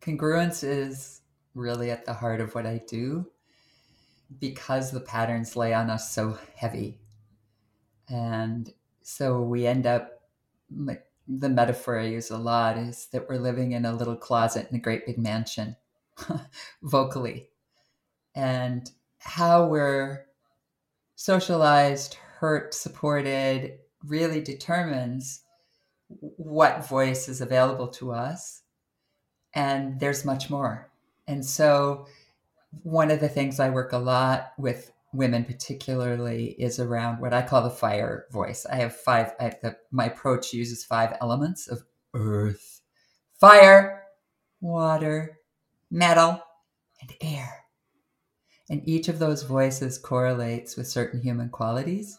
[0.00, 1.20] congruence is
[1.54, 3.26] really at the heart of what I do
[4.38, 7.00] because the patterns lay on us so heavy.
[8.08, 10.22] And so we end up,
[10.70, 14.76] the metaphor I use a lot is that we're living in a little closet in
[14.76, 15.76] a great big mansion,
[16.82, 17.48] vocally.
[18.34, 20.26] And how we're
[21.16, 25.42] socialized, hurt, supported really determines
[26.08, 28.62] what voice is available to us.
[29.54, 30.90] And there's much more.
[31.26, 32.06] And so,
[32.82, 37.42] one of the things I work a lot with women, particularly, is around what I
[37.42, 38.64] call the fire voice.
[38.66, 41.82] I have five, I have the, my approach uses five elements of
[42.14, 42.80] earth,
[43.40, 44.04] fire,
[44.60, 45.38] water,
[45.90, 46.40] metal,
[47.00, 47.64] and air.
[48.68, 52.18] And each of those voices correlates with certain human qualities.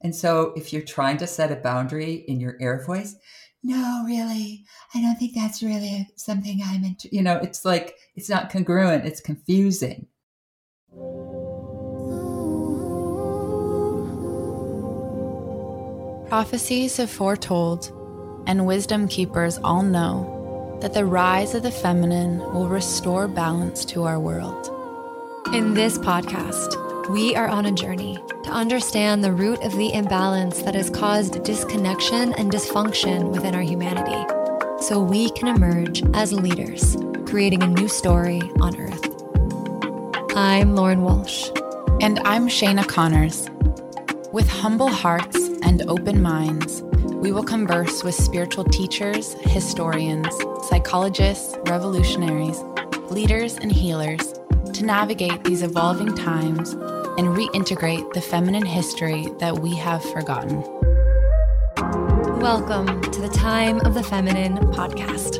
[0.00, 3.16] And so if you're trying to set a boundary in your air voice,
[3.62, 7.08] no, really, I don't think that's really something I'm into.
[7.14, 10.06] You know, it's like, it's not congruent, it's confusing.
[16.28, 17.92] Prophecies have foretold,
[18.46, 24.02] and wisdom keepers all know that the rise of the feminine will restore balance to
[24.04, 24.70] our world.
[25.54, 30.62] In this podcast, we are on a journey to understand the root of the imbalance
[30.62, 34.24] that has caused disconnection and dysfunction within our humanity
[34.80, 39.04] so we can emerge as leaders, creating a new story on Earth.
[40.36, 41.50] I'm Lauren Walsh.
[42.00, 43.48] And I'm Shana Connors.
[44.32, 50.28] With humble hearts and open minds, we will converse with spiritual teachers, historians,
[50.68, 52.60] psychologists, revolutionaries,
[53.10, 54.34] leaders, and healers
[54.72, 60.62] to navigate these evolving times and reintegrate the feminine history that we have forgotten.
[62.40, 65.36] Welcome to the Time of the Feminine podcast.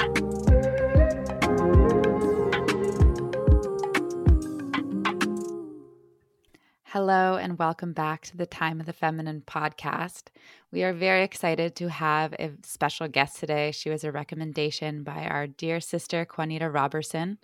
[6.85, 10.25] Hello, and welcome back to the Time of the Feminine podcast.
[10.71, 13.71] We are very excited to have a special guest today.
[13.71, 17.39] She was a recommendation by our dear sister, Juanita Robertson.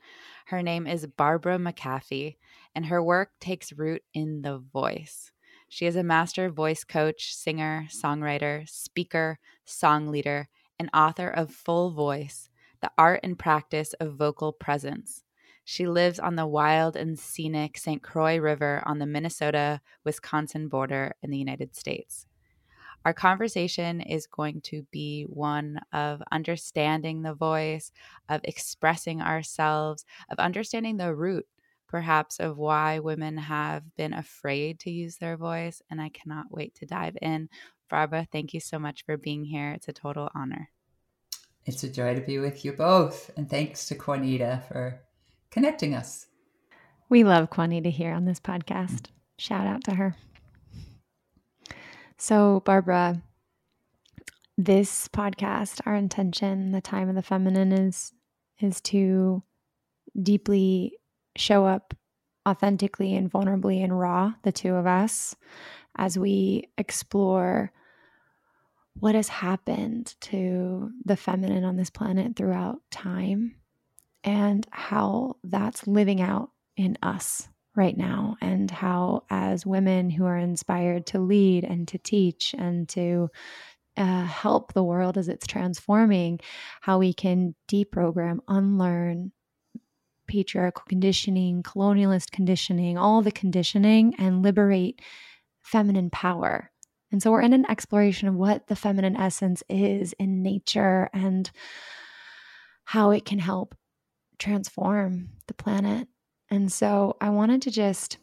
[0.48, 2.36] Her name is Barbara McAfee,
[2.74, 5.30] and her work takes root in the voice.
[5.68, 10.48] She is a master voice coach, singer, songwriter, speaker, song leader,
[10.78, 12.48] and author of Full Voice
[12.80, 15.22] The Art and Practice of Vocal Presence.
[15.66, 18.02] She lives on the wild and scenic St.
[18.02, 22.24] Croix River on the Minnesota Wisconsin border in the United States.
[23.04, 27.92] Our conversation is going to be one of understanding the voice,
[28.28, 31.46] of expressing ourselves, of understanding the root,
[31.86, 35.80] perhaps, of why women have been afraid to use their voice.
[35.90, 37.48] And I cannot wait to dive in.
[37.88, 39.72] Barbara, thank you so much for being here.
[39.72, 40.68] It's a total honor.
[41.64, 43.30] It's a joy to be with you both.
[43.36, 45.00] And thanks to Juanita for
[45.50, 46.26] connecting us.
[47.08, 49.06] We love Juanita here on this podcast.
[49.38, 50.16] Shout out to her.
[52.18, 53.22] So, Barbara,
[54.56, 58.12] this podcast, our intention, the time of the feminine is
[58.60, 59.44] is to
[60.20, 60.98] deeply
[61.36, 61.94] show up
[62.46, 65.36] authentically and vulnerably and raw, the two of us,
[65.96, 67.70] as we explore
[68.94, 73.54] what has happened to the feminine on this planet throughout time
[74.24, 80.36] and how that's living out in us right now and how as women who are
[80.36, 83.28] inspired to lead and to teach and to
[83.96, 86.40] uh, help the world as it's transforming
[86.80, 89.30] how we can deprogram unlearn
[90.26, 95.00] patriarchal conditioning colonialist conditioning all the conditioning and liberate
[95.62, 96.72] feminine power.
[97.12, 101.48] And so we're in an exploration of what the feminine essence is in nature and
[102.84, 103.76] how it can help
[104.38, 106.08] transform the planet
[106.50, 108.18] and so I wanted to just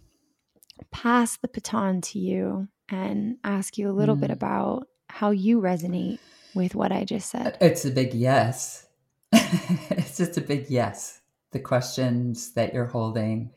[0.92, 4.22] pass the baton to you and ask you a little mm.
[4.22, 6.20] bit about how you resonate
[6.54, 7.58] with what I just said.
[7.62, 8.88] It's a big yes.
[9.32, 11.22] it's just a big yes.
[11.52, 13.52] The questions that you're holding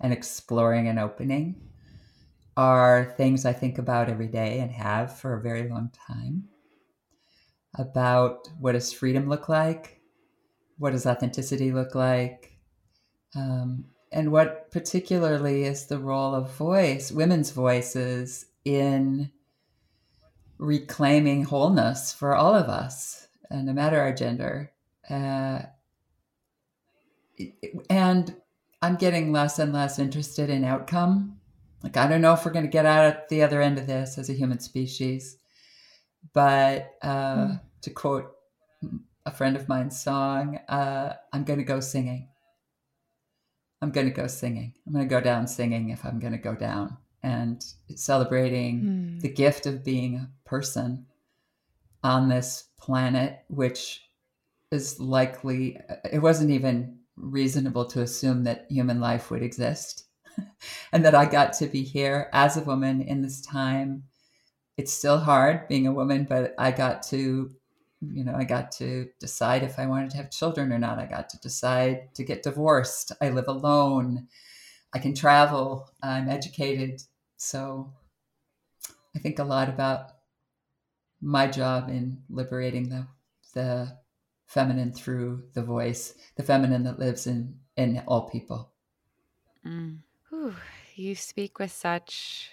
[0.00, 1.60] and exploring and opening
[2.56, 6.48] are things I think about every day and have for a very long time.
[7.78, 10.00] About what does freedom look like?
[10.78, 12.58] What does authenticity look like?
[13.36, 19.30] Um, and what particularly is the role of voice, women's voices, in
[20.58, 24.72] reclaiming wholeness for all of us, and no matter our gender.
[25.08, 25.62] Uh,
[27.88, 28.36] and
[28.82, 31.38] I'm getting less and less interested in outcome.
[31.82, 33.86] Like, I don't know if we're going to get out at the other end of
[33.86, 35.38] this as a human species.
[36.32, 37.60] But uh, mm.
[37.82, 38.32] to quote
[39.24, 42.28] a friend of mine's song, uh, I'm going to go singing.
[43.82, 44.74] I'm going to go singing.
[44.86, 46.96] I'm going to go down singing if I'm going to go down.
[47.22, 47.62] And
[47.96, 49.20] celebrating mm.
[49.20, 51.06] the gift of being a person
[52.02, 54.08] on this planet, which
[54.70, 55.78] is likely,
[56.10, 60.04] it wasn't even reasonable to assume that human life would exist
[60.92, 64.04] and that I got to be here as a woman in this time.
[64.78, 67.50] It's still hard being a woman, but I got to
[68.00, 70.98] you know, I got to decide if I wanted to have children or not.
[70.98, 73.12] I got to decide to get divorced.
[73.20, 74.28] I live alone.
[74.92, 75.90] I can travel.
[76.02, 77.02] I'm educated.
[77.36, 77.92] So
[79.14, 80.12] I think a lot about
[81.20, 83.06] my job in liberating the
[83.52, 83.98] the
[84.46, 88.72] feminine through the voice, the feminine that lives in in all people.
[89.66, 89.98] Mm.
[90.94, 92.50] you speak with such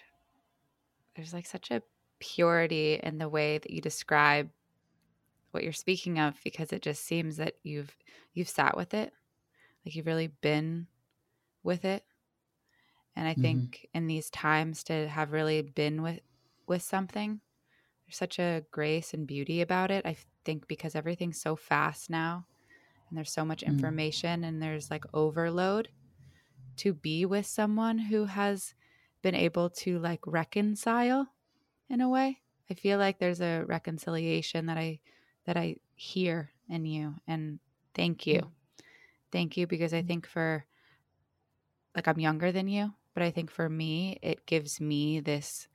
[1.16, 1.82] there's like such a
[2.20, 4.50] purity in the way that you describe
[5.58, 7.98] what you're speaking of because it just seems that you've
[8.36, 9.12] you've sat with it
[9.84, 10.86] like you've really been
[11.64, 12.04] with it
[13.16, 13.42] and i mm-hmm.
[13.42, 16.20] think in these times to have really been with
[16.68, 17.42] with something
[18.06, 20.16] there's such a grace and beauty about it i
[20.46, 22.46] think because everything's so fast now
[23.10, 23.68] and there's so much mm.
[23.68, 24.50] information mm-hmm.
[24.50, 25.90] and there's like overload
[26.76, 28.76] to be with someone who has
[29.24, 31.26] been able to like reconcile
[31.90, 32.38] in a way
[32.70, 35.00] i feel like there's a reconciliation that i
[35.48, 37.16] that I hear in you.
[37.28, 37.60] And
[37.96, 38.52] thank you.
[39.32, 40.08] Thank you because I mm.
[40.08, 40.66] think for,
[41.96, 45.68] like, I'm younger than you, but I think for me, it gives me this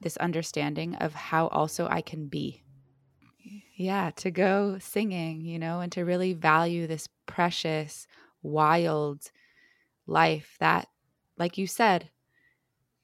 [0.00, 2.62] this understanding of how also I can be.
[3.76, 8.06] Yeah, to go singing, you know, and to really value this precious,
[8.42, 9.30] wild
[10.06, 10.88] life that,
[11.36, 12.08] like you said,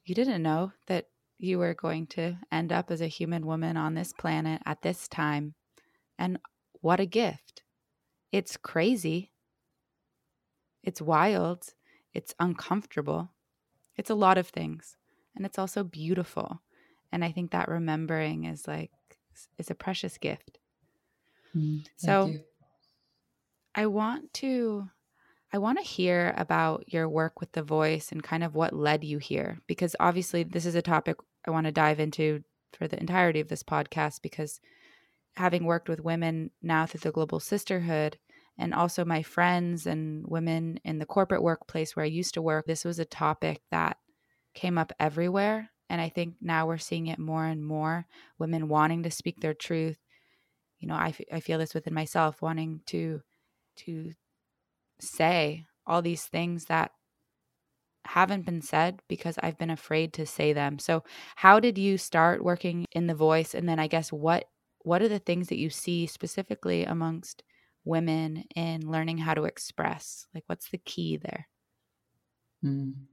[0.06, 3.94] you didn't know that you were going to end up as a human woman on
[3.94, 5.54] this planet at this time.
[6.18, 6.38] And
[6.80, 7.62] what a gift.
[8.32, 9.32] It's crazy.
[10.82, 11.74] It's wild.
[12.14, 13.30] It's uncomfortable.
[13.96, 14.96] It's a lot of things.
[15.34, 16.62] And it's also beautiful.
[17.12, 18.90] And I think that remembering is like,
[19.58, 20.58] is a precious gift.
[21.54, 22.34] Mm, so.
[23.78, 24.88] I want to
[25.52, 29.04] I want to hear about your work with the voice and kind of what led
[29.04, 31.16] you here, because obviously this is a topic
[31.46, 32.42] I want to dive into
[32.76, 34.60] for the entirety of this podcast, because
[35.36, 38.18] having worked with women now through the Global Sisterhood
[38.58, 42.66] and also my friends and women in the corporate workplace where I used to work,
[42.66, 43.98] this was a topic that
[44.54, 45.70] came up everywhere.
[45.88, 48.06] And I think now we're seeing it more and more
[48.38, 49.98] women wanting to speak their truth.
[50.80, 53.20] You know, I, f- I feel this within myself, wanting to
[53.76, 54.12] to
[55.00, 56.92] say all these things that
[58.04, 60.78] haven't been said because I've been afraid to say them.
[60.78, 61.02] So,
[61.36, 64.48] how did you start working in the voice and then I guess what
[64.82, 67.42] what are the things that you see specifically amongst
[67.84, 70.26] women in learning how to express?
[70.34, 71.48] Like what's the key there?
[72.62, 73.06] Mm.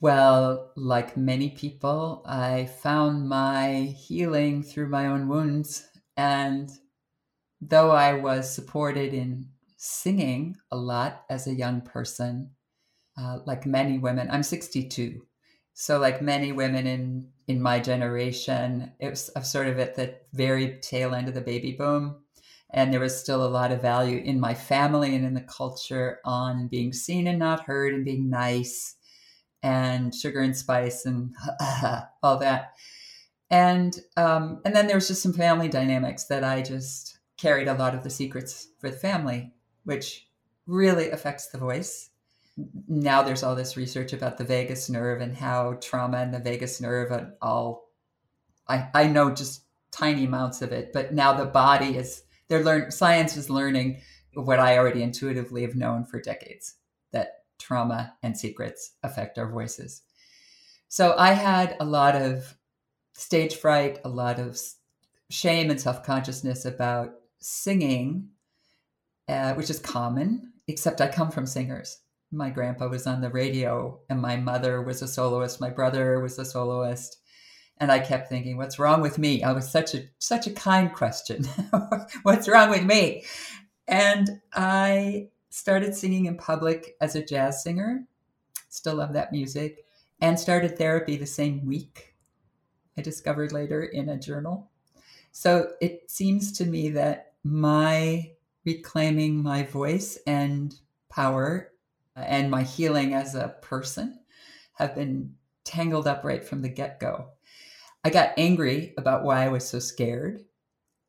[0.00, 6.70] Well, like many people, I found my healing through my own wounds and
[7.60, 12.50] though I was supported in singing a lot as a young person,
[13.18, 14.28] uh, like many women.
[14.30, 15.22] I'm 62,
[15.74, 20.78] so like many women in in my generation, it was sort of at the very
[20.80, 22.16] tail end of the baby boom,
[22.70, 26.18] and there was still a lot of value in my family and in the culture
[26.24, 28.96] on being seen and not heard and being nice
[29.62, 31.34] and sugar and spice and
[32.22, 32.72] all that.
[33.50, 37.74] And um, and then there was just some family dynamics that I just carried a
[37.74, 39.52] lot of the secrets for the family
[39.86, 40.28] which
[40.66, 42.10] really affects the voice.
[42.88, 46.80] Now there's all this research about the vagus nerve and how trauma and the vagus
[46.80, 47.86] nerve and all
[48.68, 49.62] I, I know just
[49.92, 54.00] tiny amounts of it, but now the body is they're learn science is learning
[54.34, 56.74] what I already intuitively have known for decades
[57.12, 60.02] that trauma and secrets affect our voices.
[60.88, 62.56] So I had a lot of
[63.14, 64.58] stage fright, a lot of
[65.30, 68.30] shame and self consciousness about singing
[69.28, 71.98] uh, which is common, except I come from singers.
[72.32, 75.60] My grandpa was on the radio, and my mother was a soloist.
[75.60, 77.18] My brother was a soloist,
[77.78, 80.92] and I kept thinking, "What's wrong with me?" I was such a such a kind
[80.92, 81.44] question.
[82.22, 83.24] What's wrong with me?
[83.86, 88.06] And I started singing in public as a jazz singer.
[88.68, 89.84] Still love that music,
[90.20, 92.14] and started therapy the same week.
[92.98, 94.70] I discovered later in a journal.
[95.32, 98.30] So it seems to me that my
[98.66, 100.74] reclaiming my voice and
[101.08, 101.72] power
[102.16, 104.18] uh, and my healing as a person
[104.74, 107.28] have been tangled up right from the get go.
[108.04, 110.44] I got angry about why I was so scared.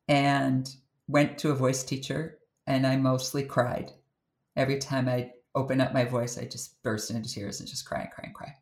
[0.07, 0.69] and
[1.07, 3.91] went to a voice teacher, and I mostly cried.
[4.55, 8.01] Every time I open up my voice, I just burst into tears and just cry
[8.01, 8.53] and cry and cry.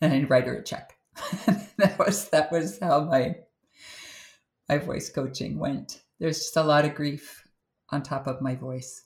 [0.00, 0.96] And I'd write her a check.
[1.78, 3.36] that was that was how my
[4.68, 6.02] my voice coaching went.
[6.20, 7.47] There's just a lot of grief
[7.90, 9.04] on top of my voice.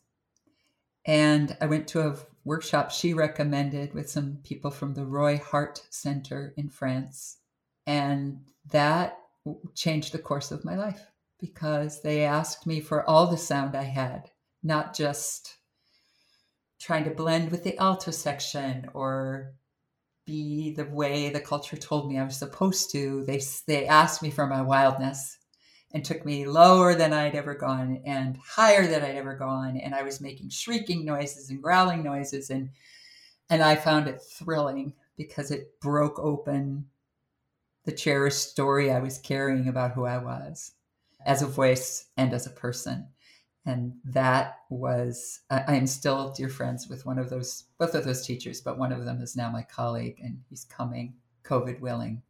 [1.05, 5.83] And I went to a workshop she recommended with some people from the Roy Hart
[5.91, 7.39] Center in France.
[7.87, 9.19] And that
[9.75, 11.11] changed the course of my life
[11.41, 14.31] because they asked me for all the sound I had,
[14.63, 15.57] not just
[16.81, 19.55] trying to blend with the alto section or
[20.25, 23.25] be the way the culture told me I was supposed to.
[23.25, 25.37] They they asked me for my wildness
[25.95, 29.77] and took me lower than I'd ever gone and higher than I'd ever gone.
[29.77, 32.51] And I was making shrieking noises and growling noises.
[32.51, 32.71] And,
[33.51, 36.87] and I found it thrilling because it broke open
[37.85, 40.73] the cherished story I was carrying about who I was
[41.27, 43.09] as a voice and as a person.
[43.67, 48.27] And that was, I, am still dear friends with one of those, both of those
[48.27, 52.23] teachers, but one of them is now my colleague and he's coming, COVID willing,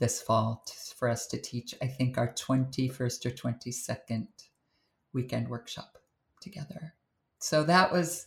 [0.00, 0.64] this fall
[0.96, 4.26] for us to teach, I think, our 21st or 22nd
[5.12, 5.98] weekend workshop
[6.40, 6.94] together.
[7.38, 8.26] So that was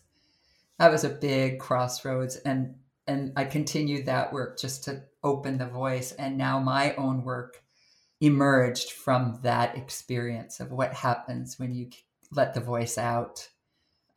[0.80, 2.76] that was a big crossroads and
[3.06, 7.62] and I continued that work just to open the voice and now my own work
[8.22, 11.90] emerged from that experience of what happens when you
[12.32, 13.50] let the voice out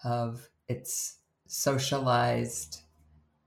[0.05, 2.83] of its socialized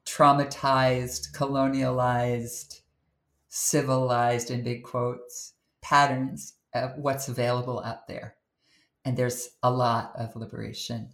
[0.06, 2.82] traumatized colonialized
[3.50, 8.36] civilized in big quotes patterns of what's available out there.
[9.04, 11.10] And there's a lot of liberation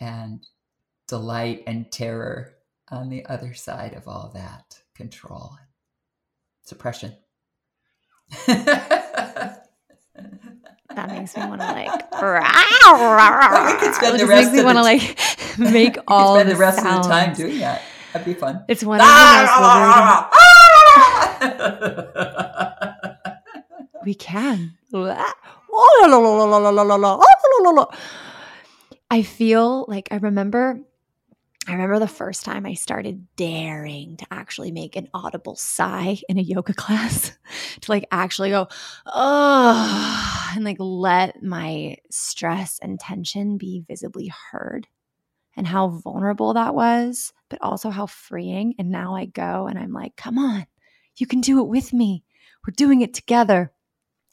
[0.00, 0.44] and
[1.06, 2.54] delight and terror
[2.90, 5.56] on the other side of all that control,
[6.62, 7.14] suppression.
[8.46, 9.60] that
[11.08, 12.12] makes me want to like.
[13.74, 15.18] we could spend the rest makes me want to like
[15.72, 17.06] make all the, the rest sounds.
[17.06, 17.82] of the time doing that.
[18.12, 18.64] That'd be fun.
[18.66, 19.12] It's ah, one of the
[20.22, 20.35] most
[24.04, 24.76] we can.
[29.10, 30.80] I feel like I remember
[31.68, 36.38] I remember the first time I started daring to actually make an audible sigh in
[36.38, 37.36] a yoga class,
[37.80, 38.68] to like actually go,
[39.04, 44.86] oh, and like let my stress and tension be visibly heard,
[45.56, 48.74] and how vulnerable that was, but also how freeing.
[48.78, 50.66] And now I go and I'm like, come on,
[51.16, 52.24] you can do it with me.
[52.66, 53.72] We're doing it together.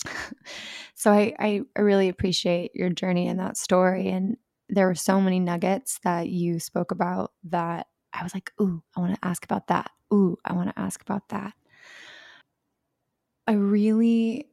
[0.96, 4.10] so I, I, really appreciate your journey and that story.
[4.10, 4.38] And
[4.68, 9.00] there were so many nuggets that you spoke about that I was like, ooh, I
[9.00, 9.92] want to ask about that.
[10.14, 11.54] Ooh, I want to ask about that.
[13.48, 14.48] I really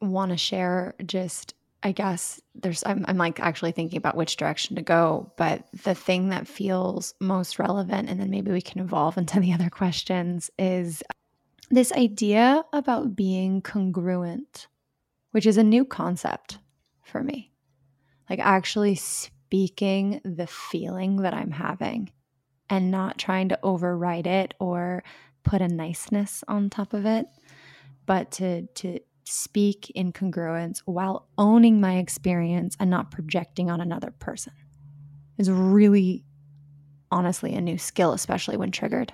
[0.00, 4.76] want to share just I guess there's I'm, I'm like actually thinking about which direction
[4.76, 9.16] to go, but the thing that feels most relevant and then maybe we can evolve
[9.18, 11.02] into the other questions is
[11.70, 14.66] this idea about being congruent,
[15.32, 16.58] which is a new concept
[17.02, 17.52] for me.
[18.28, 22.10] Like actually speaking the feeling that I'm having
[22.68, 25.02] and not trying to override it or
[25.42, 27.26] put a niceness on top of it,
[28.04, 34.12] but to to speak in congruence while owning my experience and not projecting on another
[34.18, 34.52] person
[35.36, 36.24] is really
[37.10, 39.12] honestly a new skill, especially when triggered.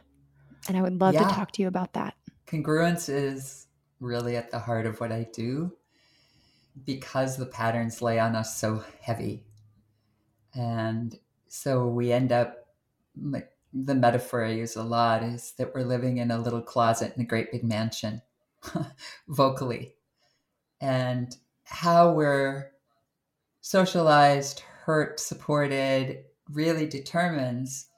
[0.68, 1.28] And I would love yeah.
[1.28, 2.14] to talk to you about that
[2.46, 3.66] congruence is
[4.00, 5.72] really at the heart of what I do
[6.84, 9.44] because the patterns lay on us so heavy.
[10.54, 11.18] And
[11.48, 12.66] so we end up,
[13.20, 17.12] like, the metaphor I use a lot is that we're living in a little closet
[17.16, 18.22] in a great big mansion,
[19.28, 19.94] vocally.
[20.84, 22.72] And how we're
[23.62, 27.88] socialized, hurt, supported really determines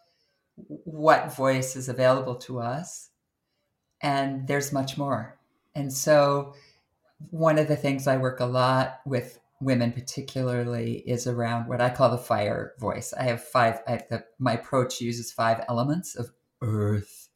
[0.55, 3.11] what voice is available to us
[4.01, 5.37] and there's much more.
[5.75, 6.55] And so,
[7.31, 11.91] one of the things I work a lot with women, particularly, is around what I
[11.91, 13.13] call the fire voice.
[13.19, 16.31] I have five, I have the, my approach uses five elements of
[16.63, 17.31] earth,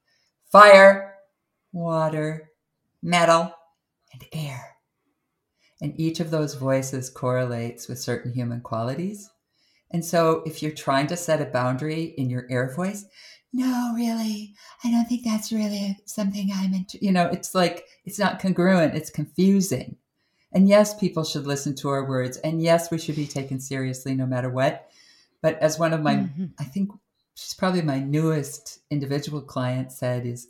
[0.52, 1.14] fire,
[1.72, 2.50] water,
[3.02, 3.52] metal,
[4.12, 4.69] and air.
[5.80, 9.30] And each of those voices correlates with certain human qualities.
[9.90, 13.06] And so, if you're trying to set a boundary in your air voice,
[13.52, 16.98] no, really, I don't think that's really something I'm into.
[17.04, 19.96] You know, it's like, it's not congruent, it's confusing.
[20.52, 22.36] And yes, people should listen to our words.
[22.38, 24.88] And yes, we should be taken seriously no matter what.
[25.42, 26.46] But as one of my, mm-hmm.
[26.58, 26.90] I think
[27.34, 30.48] she's probably my newest individual client said, is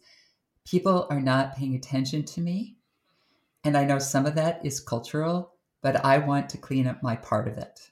[0.66, 2.76] people are not paying attention to me.
[3.64, 5.52] And I know some of that is cultural,
[5.82, 7.90] but I want to clean up my part of it.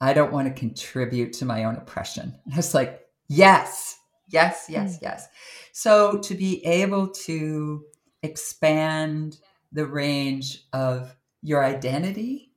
[0.00, 2.34] I don't want to contribute to my own oppression.
[2.44, 5.02] And I was like, yes, yes, yes, mm.
[5.02, 5.28] yes.
[5.72, 7.84] So to be able to
[8.22, 9.38] expand
[9.72, 12.50] the range of your identity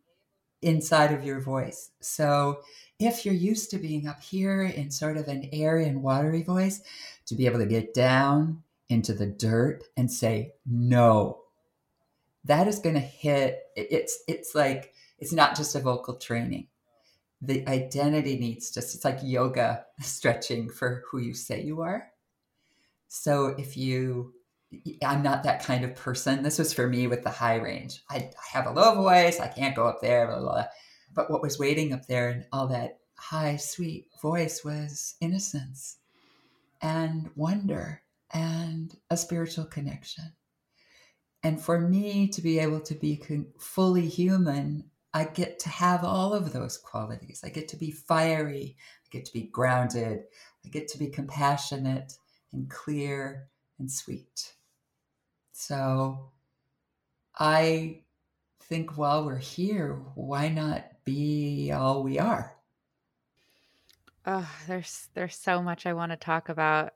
[0.61, 1.91] inside of your voice.
[2.01, 2.61] So
[2.99, 6.81] if you're used to being up here in sort of an airy and watery voice,
[7.27, 11.43] to be able to get down into the dirt and say no,
[12.45, 13.59] that is going to hit.
[13.75, 16.67] It's it's like it's not just a vocal training.
[17.41, 22.07] The identity needs just it's like yoga stretching for who you say you are.
[23.07, 24.33] So if you
[25.03, 26.43] I'm not that kind of person.
[26.43, 28.03] This was for me with the high range.
[28.09, 29.39] I, I have a low voice.
[29.39, 30.27] I can't go up there.
[30.27, 30.65] Blah, blah, blah.
[31.13, 35.97] But what was waiting up there and all that high, sweet voice was innocence
[36.81, 40.33] and wonder and a spiritual connection.
[41.43, 43.21] And for me to be able to be
[43.57, 47.41] fully human, I get to have all of those qualities.
[47.43, 48.75] I get to be fiery.
[48.77, 50.23] I get to be grounded.
[50.65, 52.13] I get to be compassionate
[52.51, 53.47] and clear
[53.79, 54.53] and sweet.
[55.53, 56.31] So
[57.37, 58.01] I
[58.61, 62.55] think while we're here, why not be all we are?
[64.25, 66.93] Oh, there's there's so much I want to talk about.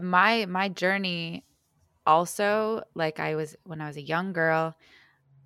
[0.00, 1.44] My my journey
[2.08, 4.74] also like I was when I was a young girl,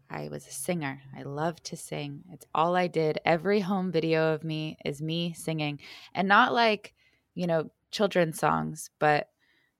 [0.08, 1.02] I was a singer.
[1.16, 2.22] I loved to sing.
[2.32, 3.18] It's all I did.
[3.24, 5.80] Every home video of me is me singing.
[6.14, 6.94] And not like,
[7.34, 9.28] you know, children's songs, but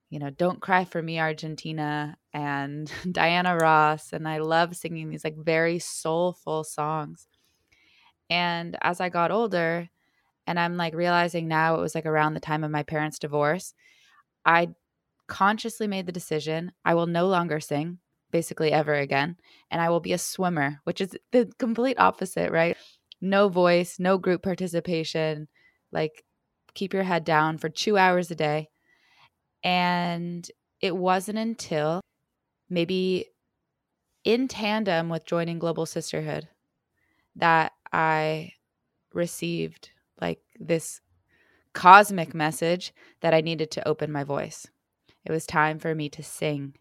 [0.09, 4.13] you know, Don't Cry for Me, Argentina, and Diana Ross.
[4.13, 7.27] And I love singing these like very soulful songs.
[8.29, 9.89] And as I got older,
[10.45, 13.73] and I'm like realizing now it was like around the time of my parents' divorce,
[14.45, 14.69] I
[15.33, 17.97] consciously made the decision I will no longer sing
[18.29, 19.35] basically ever again.
[19.71, 22.77] And I will be a swimmer, which is the complete opposite, right?
[23.19, 25.47] No voice, no group participation,
[25.91, 26.23] like
[26.75, 28.69] keep your head down for two hours a day
[29.63, 30.47] and
[30.81, 32.01] it wasn't until
[32.69, 33.25] maybe
[34.23, 36.47] in tandem with joining Global Sisterhood
[37.35, 38.53] that I
[39.13, 39.89] received
[40.21, 41.01] like this
[41.73, 44.67] cosmic message that I needed to open my voice.
[45.25, 46.75] It was time for me to sing.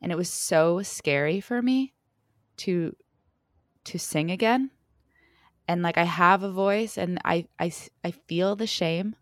[0.00, 1.94] And it was so scary for me
[2.58, 2.96] to
[3.84, 4.70] to sing again.
[5.68, 7.72] And like I have a voice and I I
[8.04, 9.16] I feel the shame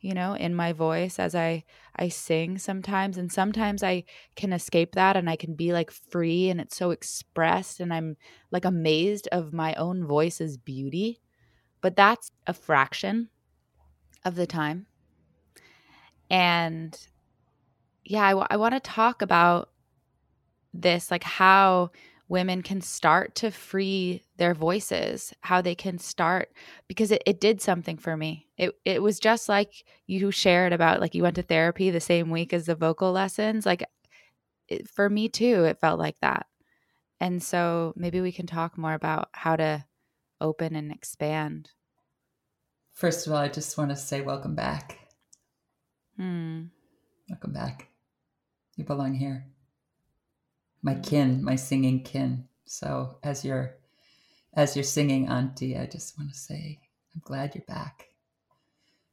[0.00, 1.62] you know in my voice as i
[1.96, 4.02] i sing sometimes and sometimes i
[4.34, 8.16] can escape that and i can be like free and it's so expressed and i'm
[8.50, 11.20] like amazed of my own voice's beauty
[11.80, 13.28] but that's a fraction
[14.24, 14.86] of the time
[16.30, 17.06] and
[18.04, 19.70] yeah I, w- I want to talk about
[20.72, 21.90] this like how
[22.30, 26.52] women can start to free their voices, how they can start
[26.86, 28.46] because it, it did something for me.
[28.56, 32.30] It it was just like you shared about like you went to therapy the same
[32.30, 33.66] week as the vocal lessons.
[33.66, 33.84] Like
[34.68, 36.46] it, for me too, it felt like that.
[37.20, 39.84] And so maybe we can talk more about how to
[40.40, 41.70] open and expand.
[42.92, 44.98] First of all, I just want to say welcome back.
[46.16, 46.66] Hmm.
[47.28, 47.89] Welcome back.
[48.80, 49.44] You belong here
[50.82, 52.48] my kin, my singing kin.
[52.64, 53.76] So as you're
[54.54, 56.80] as you're singing, Auntie, I just want to say
[57.14, 58.08] I'm glad you're back.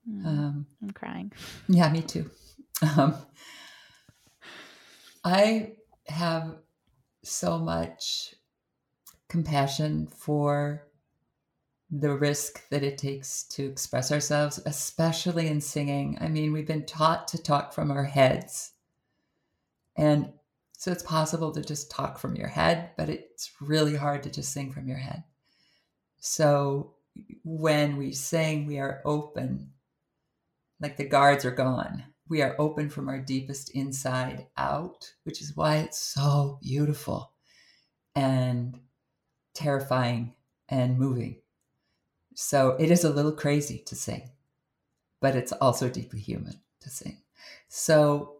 [0.10, 1.34] Mm, um, I'm crying.
[1.67, 2.32] Yeah, me too.
[2.95, 3.15] Um,
[5.25, 5.73] I
[6.08, 6.56] have
[7.25, 8.36] so much
[9.27, 10.88] compassion for
[11.91, 16.17] the risk that it takes to express ourselves, especially in singing.
[16.21, 18.71] I mean, we've been taught to talk from our heads.
[19.97, 20.31] And
[20.77, 24.53] so it's possible to just talk from your head, but it's really hard to just
[24.53, 25.23] sing from your head.
[26.19, 26.93] So
[27.43, 29.71] when we sing, we are open,
[30.79, 32.03] like the guards are gone.
[32.29, 37.31] We are open from our deepest inside out, which is why it's so beautiful
[38.15, 38.79] and
[39.55, 40.36] terrifying
[40.69, 41.38] and moving.
[42.36, 44.29] So it is a little crazy to sing,
[45.21, 47.17] but it's also deeply human to sing.
[47.69, 48.37] So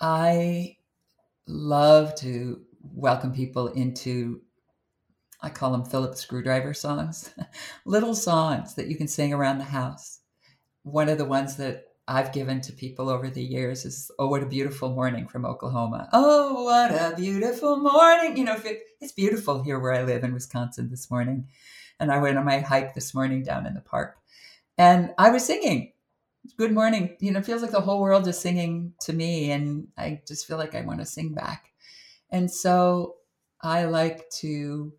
[0.00, 0.76] I
[1.46, 4.40] love to welcome people into
[5.40, 7.34] I call them Phillips screwdriver songs,
[7.84, 10.20] little songs that you can sing around the house.
[10.84, 14.42] One of the ones that I've given to people over the years is "Oh, what
[14.42, 16.08] a beautiful morning" from Oklahoma.
[16.12, 18.36] Oh, what a beautiful morning!
[18.36, 21.48] You know, it, it's beautiful here where I live in Wisconsin this morning,
[22.00, 24.16] and I went on my hike this morning down in the park,
[24.78, 25.93] and I was singing
[26.56, 27.16] good morning.
[27.20, 30.46] You know, it feels like the whole world is singing to me, and I just
[30.46, 31.72] feel like I want to sing back.
[32.30, 33.16] And so
[33.62, 34.92] I like to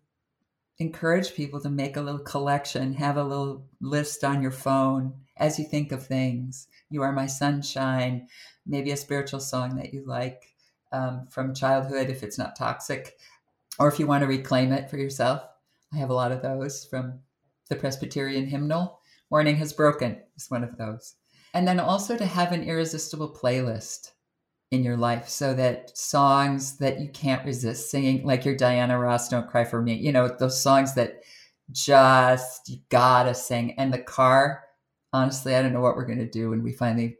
[0.78, 5.58] encourage people to make a little collection, have a little list on your phone as
[5.58, 6.68] you think of things.
[6.90, 8.28] You are my sunshine,
[8.66, 10.54] maybe a spiritual song that you like
[10.92, 13.16] um, from childhood if it's not toxic,
[13.78, 15.42] or if you want to reclaim it for yourself.
[15.92, 17.20] I have a lot of those from
[17.68, 19.00] the Presbyterian hymnal.
[19.30, 21.14] Morning has broken is one of those.
[21.56, 24.10] And then also to have an irresistible playlist
[24.70, 29.30] in your life so that songs that you can't resist singing, like your Diana Ross,
[29.30, 31.22] Don't Cry for Me, you know, those songs that
[31.72, 33.72] just you gotta sing.
[33.78, 34.64] And the car,
[35.14, 37.16] honestly, I don't know what we're gonna do when we finally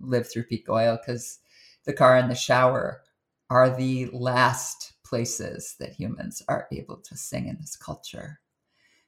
[0.00, 1.40] live through peak oil because
[1.84, 3.02] the car and the shower
[3.50, 8.38] are the last places that humans are able to sing in this culture.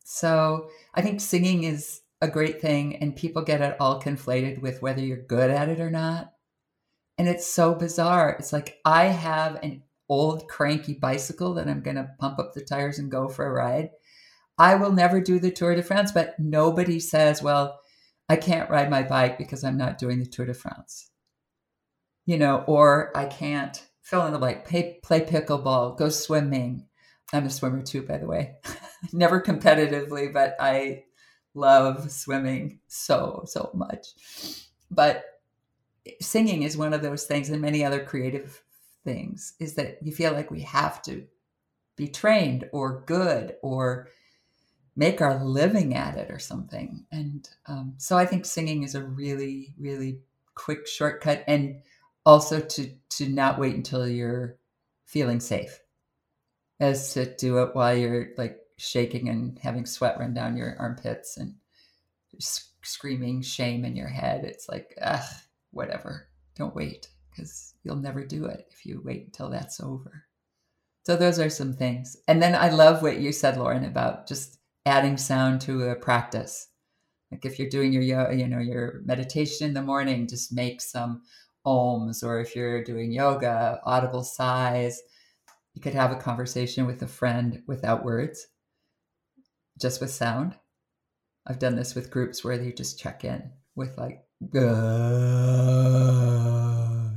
[0.02, 4.83] So I think singing is a great thing, and people get it all conflated with
[4.83, 6.33] whether you're good at it or not.
[7.18, 8.37] And it's so bizarre.
[8.38, 12.61] It's like I have an old cranky bicycle that I'm going to pump up the
[12.61, 13.90] tires and go for a ride.
[14.59, 17.81] I will never do the Tour de France, but nobody says, well,
[18.29, 21.11] I can't ride my bike because I'm not doing the Tour de France.
[22.27, 26.87] You know, or I can't fill in the blank, play, play pickleball, go swimming.
[27.33, 28.57] I'm a swimmer too, by the way.
[29.12, 31.05] never competitively, but I
[31.55, 34.09] love swimming so, so much.
[34.90, 35.25] But
[36.21, 38.62] singing is one of those things and many other creative
[39.05, 41.27] things is that you feel like we have to
[41.97, 44.09] be trained or good or
[44.97, 49.03] make our living at it or something and um, so i think singing is a
[49.03, 50.19] really really
[50.55, 51.81] quick shortcut and
[52.25, 54.57] also to to not wait until you're
[55.05, 55.81] feeling safe
[56.81, 61.37] as to do it while you're like shaking and having sweat run down your armpits
[61.37, 61.54] and
[62.82, 65.24] screaming shame in your head it's like ugh
[65.74, 66.28] whatever.
[66.56, 70.24] Don't wait because you'll never do it if you wait until that's over.
[71.04, 72.16] So those are some things.
[72.28, 76.68] And then I love what you said, Lauren, about just adding sound to a practice.
[77.30, 80.80] Like if you're doing your yoga, you know your meditation in the morning, just make
[80.80, 81.22] some
[81.66, 85.02] ohms, or if you're doing yoga, audible sighs.
[85.74, 88.46] You could have a conversation with a friend without words,
[89.80, 90.54] just with sound.
[91.46, 94.24] I've done this with groups where they just check in with like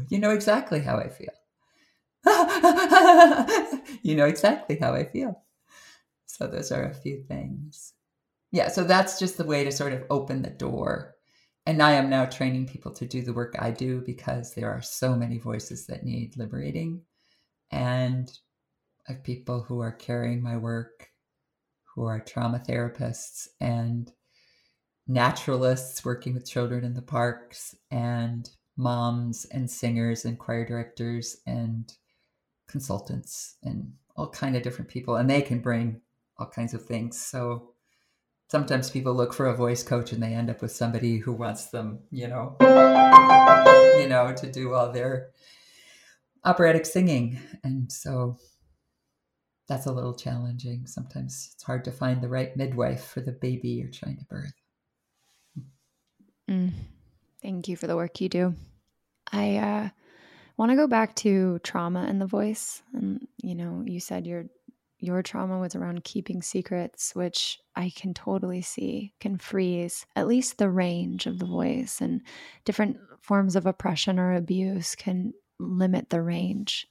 [0.09, 1.33] you know exactly how I feel.
[4.01, 5.43] you know exactly how I feel.
[6.25, 7.93] So those are a few things.
[8.51, 11.15] Yeah, so that's just the way to sort of open the door.
[11.65, 14.81] And I am now training people to do the work I do because there are
[14.81, 17.01] so many voices that need liberating.
[17.71, 18.31] And
[19.07, 21.09] have people who are carrying my work,
[21.97, 24.11] who are trauma therapists and
[25.07, 31.91] naturalists working with children in the parks and moms and singers and choir directors and
[32.67, 35.15] consultants and all kind of different people.
[35.15, 36.01] And they can bring
[36.37, 37.19] all kinds of things.
[37.19, 37.71] So
[38.47, 41.65] sometimes people look for a voice coach and they end up with somebody who wants
[41.65, 42.55] them you know
[43.99, 45.31] you know to do all their
[46.45, 47.39] operatic singing.
[47.63, 48.37] And so
[49.67, 53.69] that's a little challenging sometimes it's hard to find the right midwife for the baby
[53.69, 54.53] you're trying to birth
[56.49, 56.71] Mm.
[57.41, 58.55] Thank you for the work you do.
[59.31, 59.89] I uh,
[60.55, 62.81] want to go back to trauma and the voice.
[62.93, 64.45] And you know, you said your
[64.99, 70.57] your trauma was around keeping secrets, which I can totally see can freeze at least
[70.57, 72.21] the range of the voice, and
[72.65, 76.87] different forms of oppression or abuse can limit the range.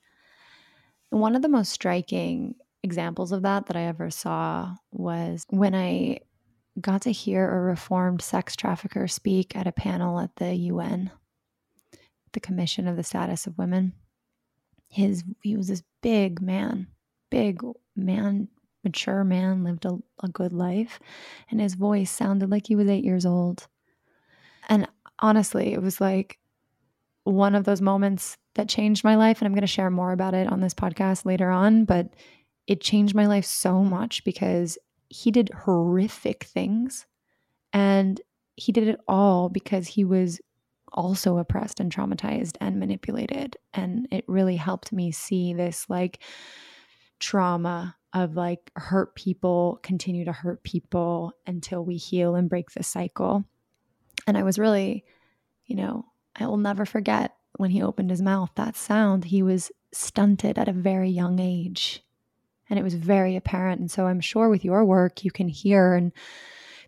[1.10, 6.20] One of the most striking examples of that that I ever saw was when I
[6.80, 11.10] got to hear a reformed sex trafficker speak at a panel at the UN,
[12.32, 13.92] the Commission of the Status of Women.
[14.88, 16.86] His he was this big man,
[17.28, 17.60] big
[17.96, 18.48] man,
[18.84, 21.00] mature man, lived a, a good life,
[21.50, 23.66] and his voice sounded like he was eight years old.
[24.68, 24.86] And
[25.18, 26.38] honestly, it was like
[27.24, 29.40] one of those moments that changed my life.
[29.40, 31.84] And I'm going to share more about it on this podcast later on.
[31.84, 32.14] But
[32.66, 37.06] it changed my life so much because he did horrific things
[37.72, 38.20] and
[38.56, 40.40] he did it all because he was
[40.92, 43.56] also oppressed and traumatized and manipulated.
[43.74, 46.20] And it really helped me see this like
[47.20, 52.82] trauma of like hurt people continue to hurt people until we heal and break the
[52.82, 53.44] cycle.
[54.26, 55.04] And i was really
[55.66, 59.70] you know i will never forget when he opened his mouth that sound he was
[59.92, 62.02] stunted at a very young age
[62.68, 65.94] and it was very apparent and so i'm sure with your work you can hear
[65.94, 66.12] and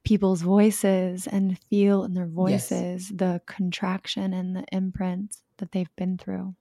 [0.04, 3.18] people's voices and feel in their voices yes.
[3.18, 6.54] the contraction and the imprint that they've been through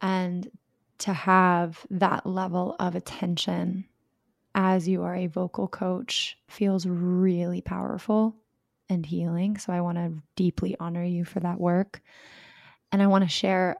[0.00, 0.50] and
[0.98, 3.84] to have that level of attention
[4.54, 8.36] as you are a vocal coach feels really powerful
[8.88, 9.56] and healing.
[9.58, 12.02] So I want to deeply honor you for that work.
[12.90, 13.76] And I want to share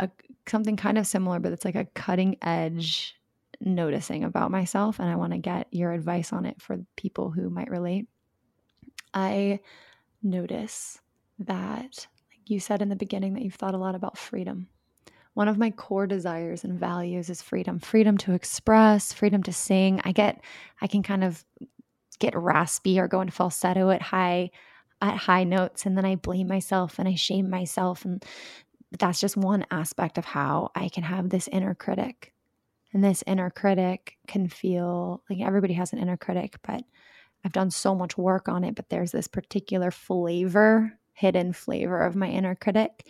[0.00, 0.08] a,
[0.48, 3.14] something kind of similar, but it's like a cutting edge
[3.60, 4.98] noticing about myself.
[4.98, 8.06] And I want to get your advice on it for people who might relate.
[9.12, 9.60] I
[10.22, 11.00] notice
[11.40, 14.68] that, like you said in the beginning, that you've thought a lot about freedom
[15.38, 20.00] one of my core desires and values is freedom freedom to express freedom to sing
[20.04, 20.40] i get
[20.82, 21.44] i can kind of
[22.18, 24.50] get raspy or go into falsetto at high
[25.00, 28.24] at high notes and then i blame myself and i shame myself and
[28.98, 32.32] that's just one aspect of how i can have this inner critic
[32.92, 36.82] and this inner critic can feel like everybody has an inner critic but
[37.44, 42.16] i've done so much work on it but there's this particular flavor hidden flavor of
[42.16, 43.06] my inner critic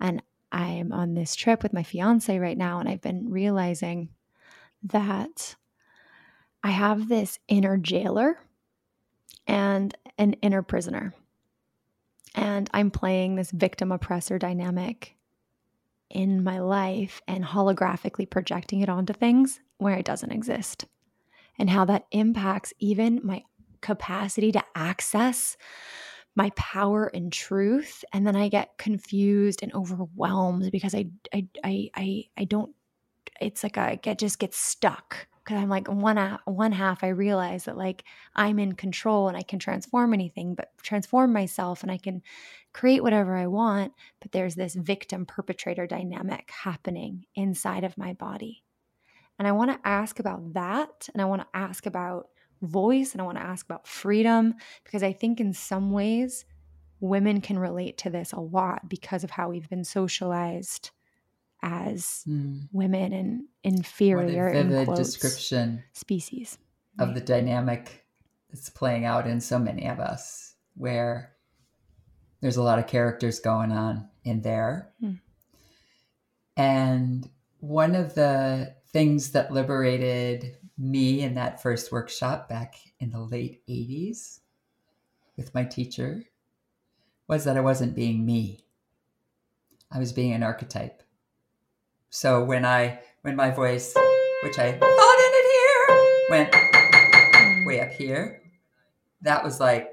[0.00, 4.10] and I'm on this trip with my fiance right now, and I've been realizing
[4.82, 5.56] that
[6.62, 8.38] I have this inner jailer
[9.46, 11.14] and an inner prisoner.
[12.34, 15.16] And I'm playing this victim oppressor dynamic
[16.12, 20.86] in my life and holographically projecting it onto things where it doesn't exist.
[21.58, 23.42] And how that impacts even my
[23.80, 25.56] capacity to access
[26.34, 31.90] my power and truth and then i get confused and overwhelmed because i i i
[31.94, 32.74] i, I don't
[33.40, 37.64] it's like i get just get stuck because i'm like one one half i realize
[37.64, 41.98] that like i'm in control and i can transform anything but transform myself and i
[41.98, 42.22] can
[42.72, 48.62] create whatever i want but there's this victim perpetrator dynamic happening inside of my body
[49.38, 52.28] and i want to ask about that and i want to ask about
[52.62, 54.54] voice and I want to ask about freedom
[54.84, 56.44] because I think in some ways
[57.00, 60.90] women can relate to this a lot because of how we've been socialized
[61.62, 62.68] as mm.
[62.72, 66.58] women and inferior what a vivid in description species
[66.98, 67.14] of right.
[67.14, 68.04] the dynamic
[68.50, 71.31] that's playing out in so many of us where
[72.42, 75.18] there's a lot of characters going on in there mm.
[76.58, 83.20] and one of the things that liberated me in that first workshop back in the
[83.20, 84.40] late 80s
[85.36, 86.24] with my teacher
[87.28, 88.64] was that I wasn't being me.
[89.90, 91.02] I was being an archetype.
[92.10, 93.94] So when I when my voice,
[94.42, 98.42] which I thought in it here, went way up here,
[99.22, 99.88] that was like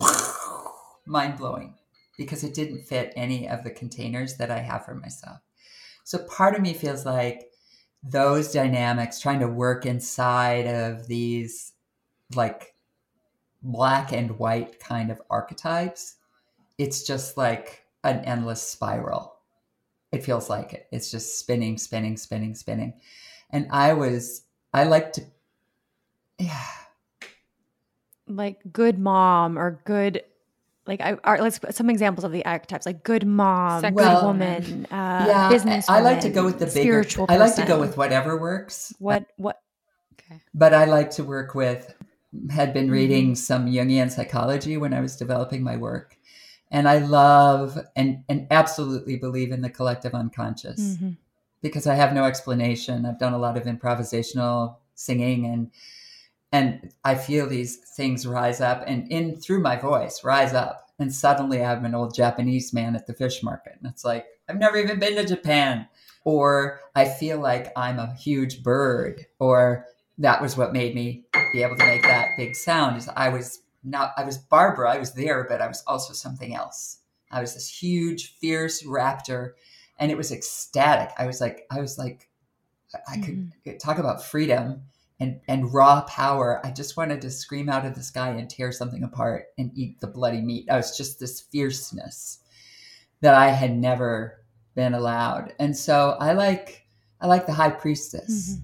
[1.06, 1.74] mind blowing
[2.20, 5.38] because it didn't fit any of the containers that I have for myself.
[6.04, 7.50] So part of me feels like
[8.02, 11.72] those dynamics trying to work inside of these
[12.34, 12.74] like
[13.62, 16.16] black and white kind of archetypes
[16.80, 19.36] it's just like an endless spiral.
[20.12, 20.86] It feels like it.
[20.90, 22.94] It's just spinning spinning spinning spinning.
[23.50, 25.22] And i was i like to
[26.38, 26.66] yeah.
[28.26, 30.22] Like good mom or good
[30.90, 35.24] like I are, let's some examples of the archetypes like good mom, good woman, uh,
[35.26, 35.88] yeah, business.
[35.88, 37.04] I like to go with the bigger.
[37.04, 37.26] Person.
[37.28, 38.92] I like to go with whatever works.
[38.98, 39.60] What what?
[40.14, 40.40] Okay.
[40.52, 41.94] But I like to work with.
[42.50, 43.34] Had been reading mm-hmm.
[43.34, 46.16] some Jungian psychology when I was developing my work,
[46.70, 51.10] and I love and and absolutely believe in the collective unconscious mm-hmm.
[51.62, 53.06] because I have no explanation.
[53.06, 55.70] I've done a lot of improvisational singing and
[56.52, 60.88] and I feel these things rise up and in through my voice rise up.
[60.98, 63.74] And suddenly I'm an old Japanese man at the fish market.
[63.80, 65.88] And it's like, I've never even been to Japan.
[66.24, 69.24] Or I feel like I'm a huge bird.
[69.38, 69.86] Or
[70.18, 73.62] that was what made me be able to make that big sound is I was
[73.82, 76.98] not I was Barbara, I was there, but I was also something else.
[77.30, 79.52] I was this huge, fierce raptor,
[79.98, 81.10] and it was ecstatic.
[81.16, 82.28] I was like, I was like,
[83.08, 83.76] I could mm-hmm.
[83.78, 84.82] talk about freedom
[85.20, 86.60] and, and raw power.
[86.64, 90.00] I just wanted to scream out of the sky and tear something apart and eat
[90.00, 90.68] the bloody meat.
[90.70, 92.38] I was just this fierceness
[93.20, 94.42] that I had never
[94.74, 95.54] been allowed.
[95.58, 96.86] And so I like
[97.20, 98.52] I like the high priestess.
[98.52, 98.62] Mm-hmm.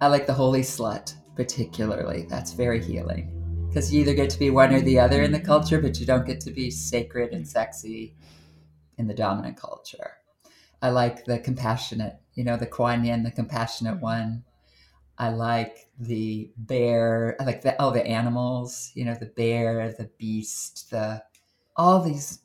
[0.00, 2.26] I like the holy slut particularly.
[2.28, 3.36] That's very healing.
[3.68, 6.06] Because you either get to be one or the other in the culture, but you
[6.06, 8.16] don't get to be sacred and sexy
[8.98, 10.12] in the dominant culture.
[10.82, 14.02] I like the compassionate, you know, the Kuan Yin, the compassionate mm-hmm.
[14.02, 14.44] one
[15.20, 17.36] I like the bear.
[17.38, 18.90] I like the all the animals.
[18.94, 21.22] You know, the bear, the beast, the
[21.76, 22.40] all these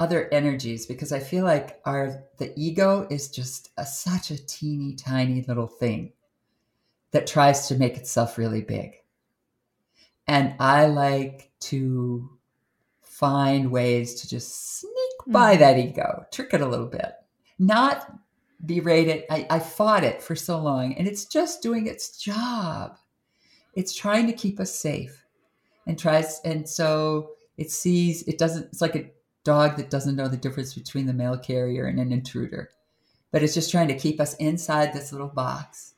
[0.00, 4.96] other energies because I feel like our the ego is just a, such a teeny
[4.96, 6.12] tiny little thing
[7.12, 8.96] that tries to make itself really big.
[10.26, 12.28] And I like to
[13.02, 14.92] find ways to just sneak
[15.28, 15.60] by mm-hmm.
[15.60, 17.12] that ego, trick it a little bit.
[17.56, 18.18] Not
[18.64, 19.26] berate it.
[19.30, 22.96] I, I fought it for so long and it's just doing its job.
[23.74, 25.26] it's trying to keep us safe
[25.86, 29.10] and tries and so it sees it doesn't it's like a
[29.44, 32.70] dog that doesn't know the difference between the mail carrier and an intruder
[33.30, 35.94] but it's just trying to keep us inside this little box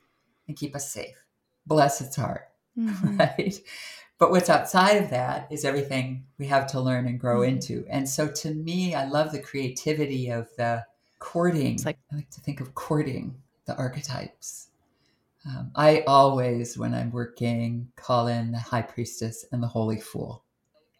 [0.47, 1.25] and keep us safe
[1.67, 3.17] bless its heart mm-hmm.
[3.17, 3.61] right
[4.19, 7.55] but what's outside of that is everything we have to learn and grow mm-hmm.
[7.55, 10.85] into and so to me i love the creativity of the
[11.19, 13.35] courting it's like i like to think of courting
[13.67, 14.69] the archetypes
[15.47, 20.45] um, I always, when I'm working, call in the high priestess and the holy fool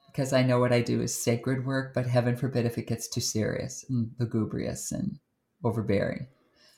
[0.07, 3.09] because I know what I do is sacred work, but heaven forbid if it gets
[3.09, 5.19] too serious and lugubrious and
[5.63, 6.27] overbearing.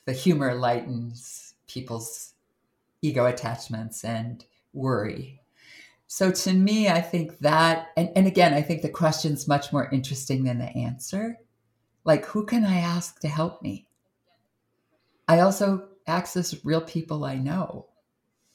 [0.05, 2.35] The humor lightens people's
[3.03, 5.40] ego attachments and worry.
[6.07, 9.88] So to me, I think that, and, and again, I think the question's much more
[9.90, 11.38] interesting than the answer.
[12.05, 13.87] Like, who can I ask to help me?
[15.29, 17.87] I also access real people I know,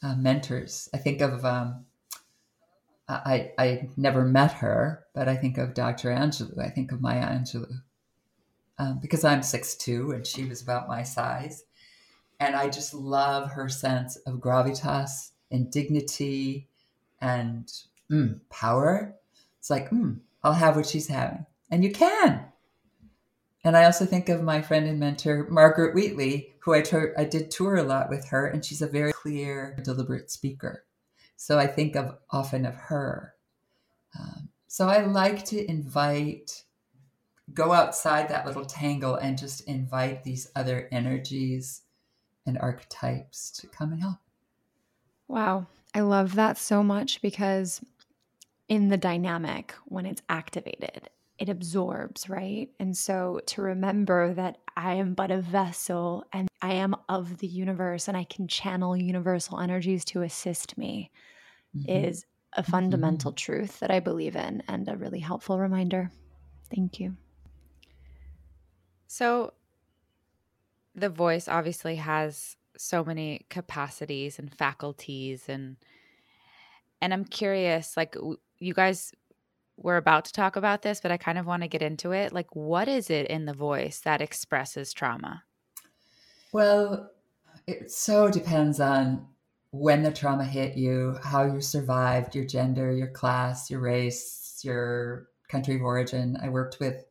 [0.04, 0.90] uh, mentors.
[0.94, 1.86] I think of, um,
[3.08, 6.10] I, I never met her, but I think of Dr.
[6.10, 6.60] Angelou.
[6.60, 7.82] I think of Maya Angelou
[8.78, 11.64] um, because I'm 6'2 and she was about my size.
[12.40, 16.68] And I just love her sense of gravitas and dignity
[17.22, 17.72] and
[18.12, 19.16] mm, power.
[19.60, 21.46] It's like, mm, I'll have what she's having.
[21.72, 22.46] And you can.
[23.65, 26.84] And I also think of my friend and mentor, Margaret Wheatley, who I,
[27.17, 30.86] I did tour a lot with her, and she's a very clear, deliberate speaker.
[31.36, 33.34] So I think of often of her.
[34.17, 36.63] Um, so I like to invite,
[37.56, 41.82] go outside that little tangle and just invite these other energies
[42.45, 44.17] and archetypes to come and help.
[45.28, 45.65] Wow.
[45.95, 47.82] I love that so much because
[48.67, 52.69] in the dynamic, when it's activated, it absorbs, right?
[52.80, 57.48] And so to remember that I am but a vessel and I am of the
[57.48, 61.12] universe and I can channel universal energies to assist me
[61.76, 61.89] mm-hmm.
[61.89, 63.54] is a fundamental mm-hmm.
[63.54, 66.10] truth that I believe in and a really helpful reminder.
[66.74, 67.17] Thank you.
[69.08, 69.54] So,
[70.95, 75.76] the voice obviously has so many capacities and faculties and
[77.02, 78.15] and I'm curious like
[78.60, 79.12] you guys
[79.78, 82.34] we're about to talk about this, but I kind of want to get into it.
[82.34, 85.44] Like, what is it in the voice that expresses trauma?
[86.52, 87.12] Well,
[87.68, 89.28] it so depends on
[89.72, 95.28] when the trauma hit you, how you survived, your gender, your class, your race, your
[95.50, 96.38] country of origin.
[96.42, 97.06] I worked with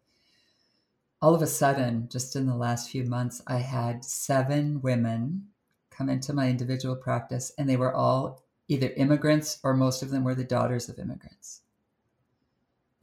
[1.21, 5.49] all of a sudden, just in the last few months, I had seven women
[5.91, 10.25] come into my individual practice, and they were all either immigrants or most of them
[10.25, 11.61] were the daughters of immigrants.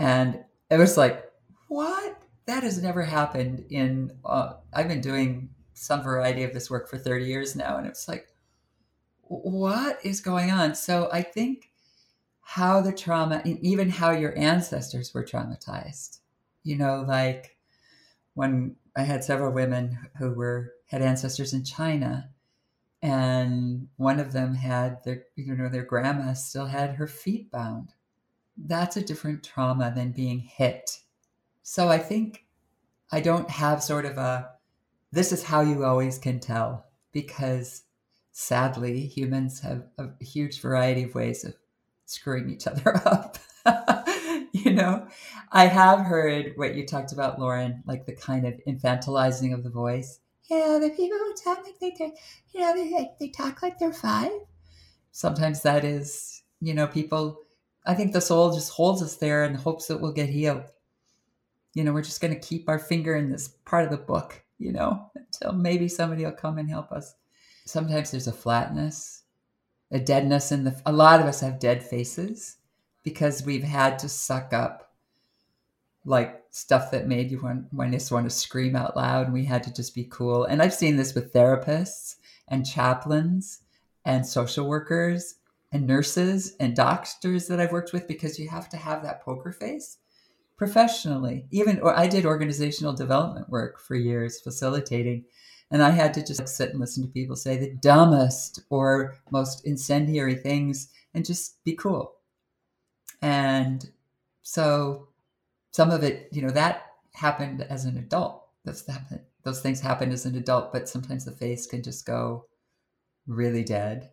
[0.02, 1.32] And it was like,
[1.68, 2.24] what?
[2.48, 6.98] That has never happened in, uh, I've been doing some variety of this work for
[6.98, 7.78] 30 years now.
[7.78, 8.28] And it's like,
[9.22, 10.74] what is going on?
[10.74, 11.70] So I think
[12.42, 16.18] how the trauma, and even how your ancestors were traumatized,
[16.64, 17.58] you know, like
[18.34, 22.32] when I had several women who were, had ancestors in China
[23.04, 27.94] and one of them had their, you know, their grandma still had her feet bound
[28.58, 31.00] that's a different trauma than being hit.
[31.64, 32.46] So I think
[33.12, 34.50] I don't have sort of a
[35.12, 37.84] this is how you always can tell because
[38.32, 41.54] sadly humans have a huge variety of ways of
[42.06, 43.38] screwing each other up.
[44.54, 45.08] you know,
[45.52, 49.70] I have heard what you talked about, Lauren, like the kind of infantilizing of the
[49.70, 50.20] voice.
[50.50, 52.14] Yeah, the people who talk like they,
[52.54, 54.32] you know, they, they talk like they're five.
[55.12, 57.40] Sometimes that is, you know, people
[57.86, 60.64] I think the soul just holds us there and hopes that we'll get healed.
[61.74, 64.44] You know, we're just going to keep our finger in this part of the book,
[64.60, 67.16] you know, until maybe somebody will come and help us.
[67.66, 69.24] Sometimes there's a flatness,
[69.92, 70.80] a deadness in the.
[70.86, 72.58] A lot of us have dead faces
[73.04, 74.94] because we've had to suck up
[76.06, 79.46] like stuff that made you want, want, just want to scream out loud, and we
[79.46, 80.46] had to just be cool.
[80.46, 82.16] And I've seen this with therapists
[82.48, 83.62] and chaplains
[84.06, 85.36] and social workers
[85.72, 89.52] and nurses and doctors that I've worked with because you have to have that poker
[89.52, 89.98] face
[90.58, 91.46] professionally.
[91.52, 95.26] Even or I did organizational development work for years, facilitating,
[95.72, 99.66] and I had to just sit and listen to people say the dumbest or most
[99.66, 102.14] incendiary things and just be cool.
[103.22, 103.90] And
[104.42, 105.08] so
[105.72, 108.46] some of it, you know, that happened as an adult.
[108.66, 109.22] That's happened.
[109.44, 112.46] Those things happen as an adult, but sometimes the face can just go
[113.26, 114.10] really dead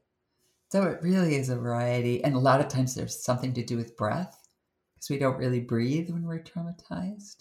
[0.69, 2.23] so it really is a variety.
[2.23, 4.49] And a lot of times there's something to do with breath
[4.95, 7.37] because we don't really breathe when we're traumatized.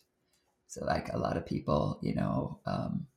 [0.68, 3.08] So, like a lot of people, you know, um,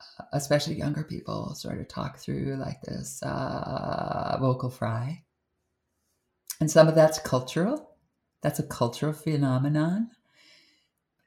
[0.00, 5.22] uh, especially younger people, sort of talk through like this uh, vocal fry.
[6.60, 7.90] And some of that's cultural.
[8.42, 10.10] That's a cultural phenomenon.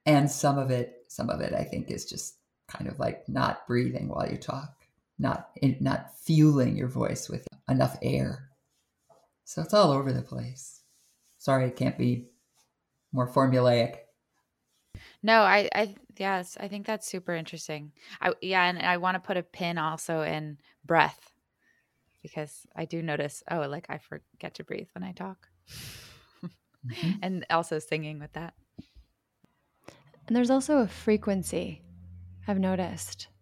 [0.05, 2.35] And some of it, some of it I think is just
[2.67, 4.84] kind of like not breathing while you talk,
[5.17, 5.49] not
[5.79, 8.49] not fueling your voice with enough air.
[9.43, 10.81] So it's all over the place.
[11.37, 12.27] Sorry, it can't be
[13.11, 13.97] more formulaic.
[15.21, 17.91] No, I, I, yes, I think that's super interesting.
[18.21, 21.31] I, yeah, and I want to put a pin also in breath
[22.21, 25.47] because I do notice, oh, like I forget to breathe when I talk,
[26.43, 27.11] mm-hmm.
[27.21, 28.55] and also singing with that.
[30.27, 31.83] And there's also a frequency
[32.47, 33.34] I've noticed, like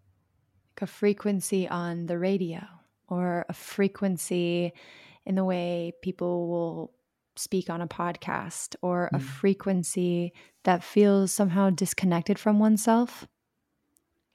[0.82, 2.62] a frequency on the radio
[3.08, 4.74] or a frequency
[5.26, 6.94] in the way people will
[7.36, 9.18] speak on a podcast or mm.
[9.18, 13.28] a frequency that feels somehow disconnected from oneself.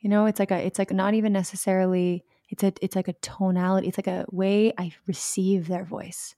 [0.00, 3.14] You know, it's like a it's like not even necessarily it's a it's like a
[3.14, 6.34] tonality, it's like a way I receive their voice.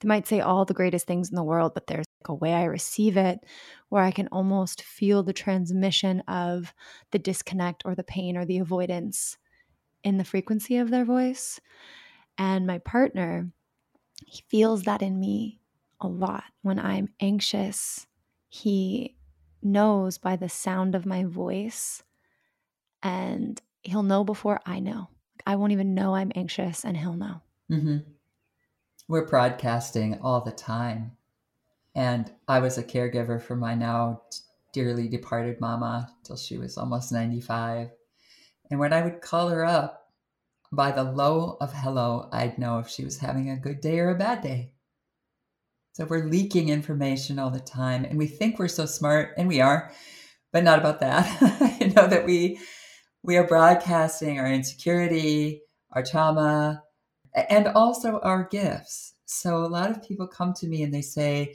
[0.00, 2.64] They might say all the greatest things in the world, but there's a way I
[2.64, 3.40] receive it
[3.88, 6.74] where I can almost feel the transmission of
[7.10, 9.36] the disconnect or the pain or the avoidance
[10.02, 11.60] in the frequency of their voice.
[12.36, 13.50] And my partner,
[14.26, 15.60] he feels that in me
[16.00, 16.44] a lot.
[16.62, 18.06] When I'm anxious,
[18.48, 19.16] he
[19.62, 22.02] knows by the sound of my voice
[23.02, 25.08] and he'll know before I know.
[25.46, 27.42] I won't even know I'm anxious and he'll know.
[27.70, 27.98] Mm-hmm.
[29.08, 31.16] We're broadcasting all the time.
[31.94, 34.22] And I was a caregiver for my now
[34.72, 37.90] dearly departed mama till she was almost 95.
[38.70, 40.04] And when I would call her up,
[40.72, 44.10] by the low of hello, I'd know if she was having a good day or
[44.10, 44.72] a bad day.
[45.92, 49.60] So we're leaking information all the time and we think we're so smart and we
[49.60, 49.92] are,
[50.52, 51.76] but not about that.
[51.80, 52.58] you know that we
[53.22, 56.82] we are broadcasting our insecurity, our trauma,
[57.48, 59.14] and also our gifts.
[59.24, 61.54] So a lot of people come to me and they say,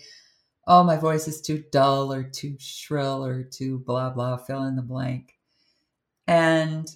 [0.69, 4.77] "Oh, my voice is too dull or too shrill or too blah blah, fill in
[4.77, 5.37] the blank."
[6.27, 6.87] And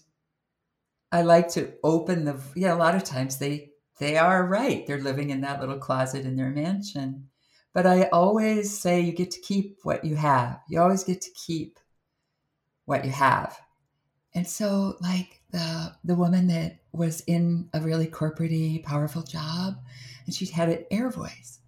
[1.12, 4.86] I like to open the yeah, a lot of times they they are right.
[4.88, 7.30] They're living in that little closet in their mansion.
[7.74, 10.62] But I always say you get to keep what you have.
[10.70, 11.80] You always get to keep
[12.86, 13.60] what you have.
[14.36, 19.76] And so like the the woman that was in a really corporatey, powerful job,
[20.26, 21.60] and she had an air voice.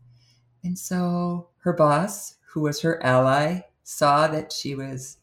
[0.65, 5.19] And so her boss, who was her ally, saw that she was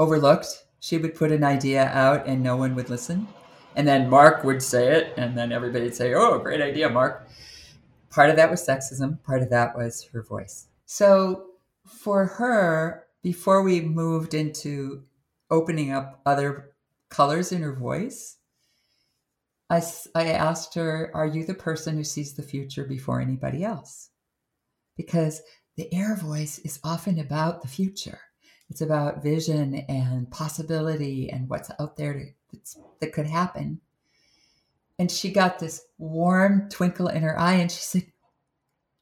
[0.00, 0.64] overlooked.
[0.80, 3.28] She would put an idea out and no one would listen.
[3.76, 7.28] And then Mark would say it, and then everybody would say, Oh, great idea, Mark
[8.16, 10.68] part of that was sexism, part of that was her voice.
[10.86, 11.48] So
[11.84, 15.02] for her, before we moved into
[15.50, 16.72] opening up other
[17.10, 18.38] colors in her voice,
[19.68, 19.82] I,
[20.14, 24.08] I asked her, Are you the person who sees the future before anybody else?
[24.96, 25.42] Because
[25.76, 28.20] the air voice is often about the future.
[28.70, 32.26] It's about vision and possibility and what's out there to,
[33.00, 33.80] that could happen.
[34.98, 38.06] And she got this warm twinkle in her eye and she said,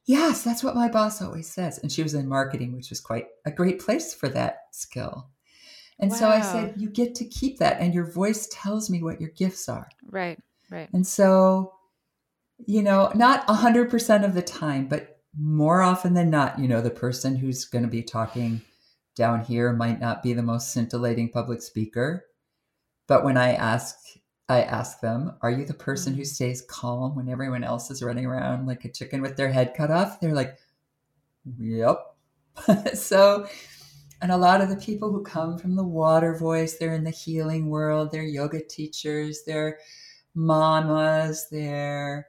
[0.07, 1.79] Yes, that's what my boss always says.
[1.79, 5.29] And she was in marketing, which was quite a great place for that skill.
[5.97, 6.17] And wow.
[6.17, 7.79] so I said, You get to keep that.
[7.79, 9.89] And your voice tells me what your gifts are.
[10.05, 10.37] Right,
[10.69, 10.89] right.
[10.93, 11.73] And so,
[12.67, 16.89] you know, not 100% of the time, but more often than not, you know, the
[16.89, 18.61] person who's going to be talking
[19.15, 22.25] down here might not be the most scintillating public speaker.
[23.07, 23.95] But when I ask
[24.47, 26.27] I ask them, Are you the person who mm-hmm.
[26.27, 29.91] stays calm when everyone else is running around like a chicken with their head cut
[29.91, 30.19] off?
[30.19, 30.57] They're like,
[31.59, 31.99] Yep.
[32.93, 33.47] so,
[34.21, 37.09] and a lot of the people who come from the water voice, they're in the
[37.09, 39.79] healing world, they're yoga teachers, they're
[40.35, 42.27] mamas, they're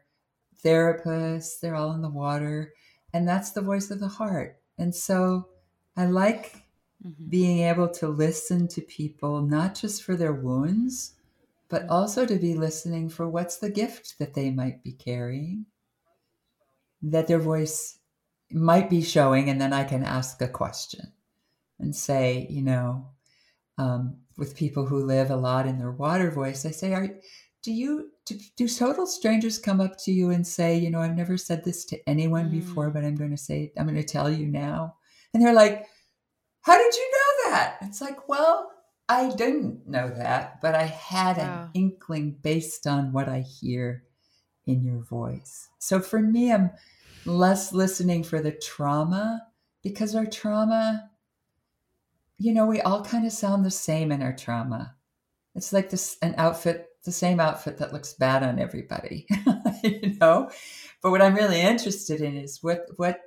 [0.65, 2.73] therapists, they're all in the water.
[3.17, 4.59] And that's the voice of the heart.
[4.79, 5.49] And so
[5.97, 6.65] I like
[7.05, 7.29] mm-hmm.
[7.29, 11.17] being able to listen to people, not just for their wounds
[11.69, 15.67] but also to be listening for what's the gift that they might be carrying,
[17.03, 17.99] that their voice
[18.51, 19.51] might be showing.
[19.51, 21.13] And then I can ask a question
[21.79, 23.09] and say, you know,
[23.79, 27.09] um, with people who live a lot in their water voice, I say, are,
[27.67, 31.17] do you, do, do, total strangers come up to you and say, you know, I've
[31.17, 32.53] never said this to anyone mm.
[32.53, 34.95] before, but I'm going to say, I'm going to tell you now.
[35.35, 35.85] And they're like,
[36.61, 37.79] how did you know that?
[37.83, 38.71] It's like, well,
[39.09, 41.65] I didn't know that, but I had wow.
[41.65, 44.05] an inkling based on what I hear
[44.65, 45.69] in your voice.
[45.81, 46.71] So for me, I'm
[47.25, 49.43] less listening for the trauma
[49.83, 51.11] because our trauma,
[52.39, 54.95] you know, we all kind of sound the same in our trauma.
[55.57, 59.27] It's like this an outfit, the same outfit that looks bad on everybody,
[59.83, 60.51] you know.
[61.03, 63.21] But what I'm really interested in is what what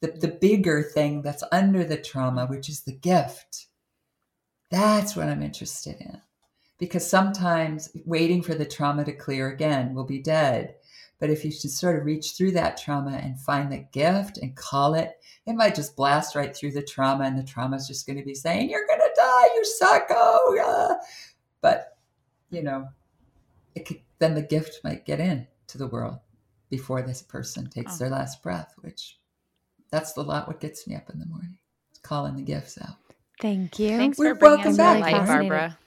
[0.00, 3.66] the, the bigger thing that's under the trauma, which is the gift.
[4.70, 6.20] That's what I'm interested in.
[6.78, 10.74] Because sometimes waiting for the trauma to clear again will be dead.
[11.20, 14.56] But if you should sort of reach through that trauma and find the gift and
[14.56, 15.12] call it,
[15.46, 18.24] it might just blast right through the trauma, and the trauma is just going to
[18.24, 20.06] be saying, You're going to die, you suck.
[20.10, 20.96] Oh, yeah.
[21.60, 21.96] But,
[22.50, 22.88] you know,
[23.80, 26.18] could, then the gift might get in to the world
[26.70, 27.98] before this person takes oh.
[27.98, 29.18] their last breath, which
[29.90, 31.58] that's a lot what gets me up in the morning.
[31.90, 32.96] It's calling the gifts out.
[33.40, 33.96] Thank you.
[33.96, 35.78] Thanks We're for bringing us back, light, Barbara.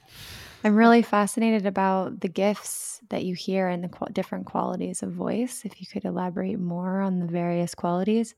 [0.62, 5.12] I'm really fascinated about the gifts that you hear and the qu- different qualities of
[5.12, 5.62] voice.
[5.64, 8.34] If you could elaborate more on the various qualities,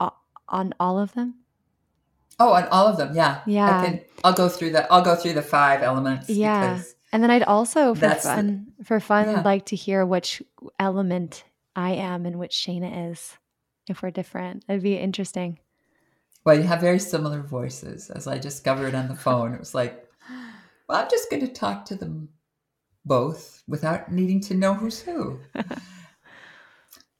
[0.00, 0.10] uh,
[0.48, 1.36] on all of them.
[2.38, 3.80] Oh, on all of them, yeah, yeah.
[3.80, 4.90] I can, I'll go through the.
[4.90, 6.30] I'll go through the five elements.
[6.30, 6.80] Yeah,
[7.12, 9.42] and then I'd also for fun, the, for fun, yeah.
[9.42, 10.42] like to hear which
[10.78, 11.44] element
[11.74, 13.36] I am and which Shana is.
[13.88, 15.58] If we're different, it'd be interesting.
[16.44, 19.52] Well, you have very similar voices, as I discovered on the phone.
[19.52, 20.06] It was like,
[20.88, 22.28] well, I'm just going to talk to them
[23.04, 25.40] both without needing to know who's who.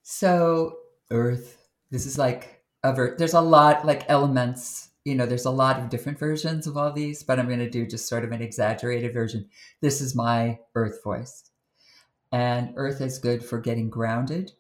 [0.03, 0.77] so,
[1.11, 4.90] Earth, this is like a ver- there's a lot like elements.
[5.05, 7.71] You know, there's a lot of different versions of all these, but I'm going to
[7.71, 9.49] do just sort of an exaggerated version.
[9.81, 11.51] This is my Earth voice.
[12.31, 14.53] And Earth is good for getting grounded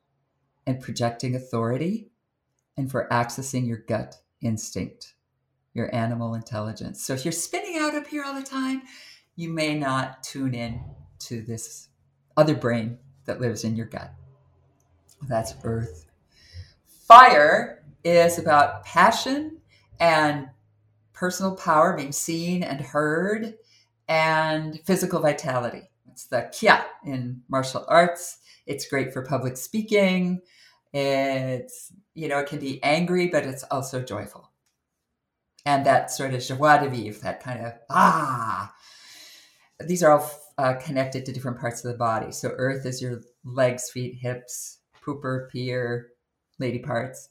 [0.67, 2.11] and projecting authority
[2.77, 5.15] and for accessing your gut instinct,
[5.75, 7.05] your animal intelligence.
[7.05, 8.83] So if you're spinning out up here all the time,
[9.37, 10.83] you may not tune in
[11.21, 11.89] to this
[12.37, 14.13] other brain that lives in your gut.
[15.29, 16.07] That's earth.
[17.07, 19.60] Fire is about passion
[20.01, 20.49] and
[21.13, 23.55] personal power, being seen and heard,
[24.09, 25.83] and physical vitality.
[26.11, 28.39] It's the kiai in martial arts.
[28.67, 30.41] It's great for public speaking.
[30.93, 34.51] It's, you know, it can be angry, but it's also joyful.
[35.65, 38.75] And that sort of joie de vivre, that kind of, ah.
[39.87, 42.33] These are all uh, connected to different parts of the body.
[42.33, 46.09] So, earth is your legs, feet, hips, pooper, peer,
[46.59, 47.29] lady parts.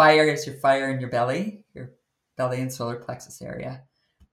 [0.00, 1.90] Fire is your fire in your belly, your
[2.38, 3.82] belly and solar plexus area.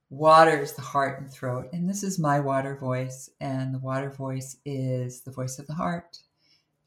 [0.08, 1.68] Water is the heart and throat.
[1.74, 3.28] And this is my water voice.
[3.38, 6.20] And the water voice is the voice of the heart.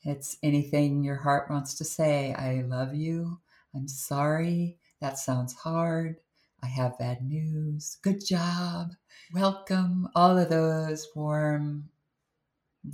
[0.01, 2.33] It's anything your heart wants to say.
[2.33, 3.39] I love you.
[3.75, 4.79] I'm sorry.
[4.99, 6.15] That sounds hard.
[6.63, 7.99] I have bad news.
[8.01, 8.93] Good job.
[9.31, 10.09] Welcome.
[10.15, 11.87] All of those warm,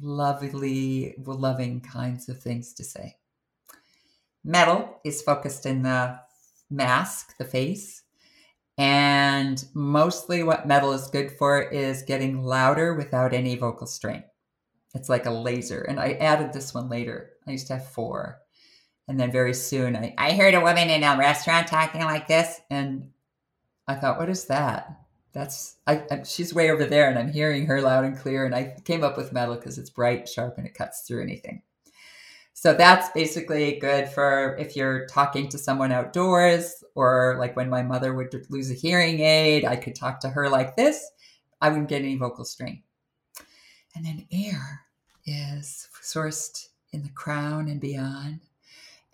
[0.02, 3.16] lovely, loving kinds of things to say.
[4.48, 6.18] Metal is focused in the
[6.70, 8.04] mask, the face.
[8.78, 14.24] And mostly what metal is good for is getting louder without any vocal strain.
[14.96, 15.82] It's like a laser.
[15.82, 17.32] And I added this one later.
[17.46, 18.40] I used to have four.
[19.10, 22.62] And then very soon I, I heard a woman in a restaurant talking like this.
[22.70, 23.10] And
[23.86, 24.98] I thought, what is that?
[25.34, 28.46] That's I, I, she's way over there and I'm hearing her loud and clear.
[28.46, 31.64] And I came up with metal because it's bright, sharp, and it cuts through anything.
[32.60, 37.84] So that's basically good for if you're talking to someone outdoors, or like when my
[37.84, 41.12] mother would lose a hearing aid, I could talk to her like this.
[41.62, 42.82] I wouldn't get any vocal strain.
[43.96, 44.82] And then air
[45.28, 48.40] is sourced in the crown and beyond.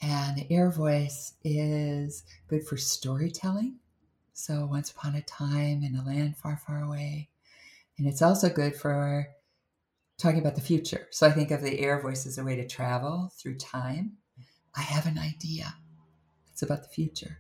[0.02, 3.76] And the air voice is good for storytelling.
[4.32, 7.28] So, once upon a time in a land far, far away.
[7.98, 9.28] And it's also good for
[10.18, 11.08] talking about the future.
[11.12, 14.14] So, I think of the air voice as a way to travel through time.
[14.76, 15.76] I have an idea.
[16.52, 17.40] It's about the future.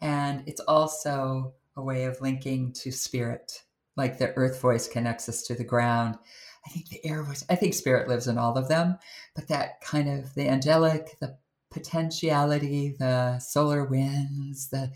[0.00, 3.62] And it's also a way of linking to spirit,
[3.96, 6.18] like the earth voice connects us to the ground
[6.66, 8.98] I think the air voice, I think spirit lives in all of them,
[9.34, 11.36] but that kind of the angelic, the
[11.70, 14.90] potentiality, the solar winds, the,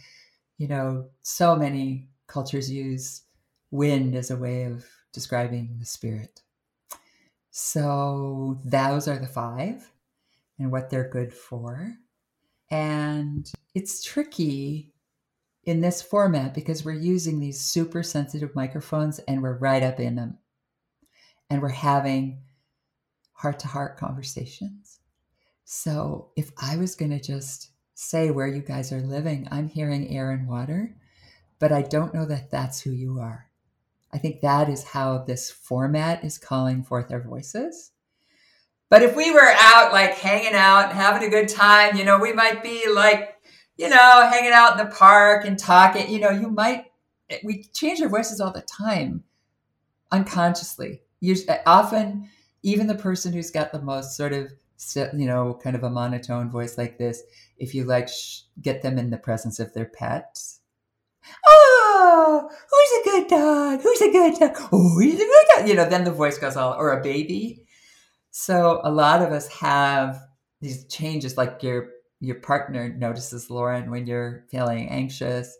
[0.57, 3.23] you know, so many cultures use
[3.71, 6.41] wind as a way of describing the spirit.
[7.61, 9.91] So those are the five
[10.61, 11.97] and what they're good for.
[12.71, 14.93] And it's tricky
[15.65, 20.15] in this format because we're using these super sensitive microphones and we're right up in
[20.15, 20.39] them
[21.51, 22.43] and we're having
[23.33, 25.01] heart to heart conversations.
[25.65, 30.17] So if I was going to just say where you guys are living, I'm hearing
[30.17, 30.95] air and water,
[31.59, 33.48] but I don't know that that's who you are.
[34.13, 37.93] I think that is how this format is calling forth our voices.
[38.91, 42.33] But if we were out like hanging out having a good time, you know, we
[42.33, 43.37] might be like,
[43.77, 46.87] you know, hanging out in the park and talking, you know, you might,
[47.45, 49.25] we change our voices all the time
[50.11, 51.03] unconsciously.
[51.21, 52.29] Usually, often,
[52.63, 54.51] even the person who's got the most sort of
[54.97, 57.23] you know, kind of a monotone voice like this,
[57.59, 60.61] if you like, sh- get them in the presence of their pets.
[61.47, 63.81] Oh, Oh, who's a good dog?
[63.83, 64.57] Who's a good dog?
[64.73, 65.69] Oh, he's a good dog.
[65.69, 67.65] You know, then the voice goes all, or a baby.
[68.31, 70.21] So a lot of us have
[70.61, 71.91] these changes, like your
[72.21, 75.57] your partner notices, Lauren, when you're feeling anxious.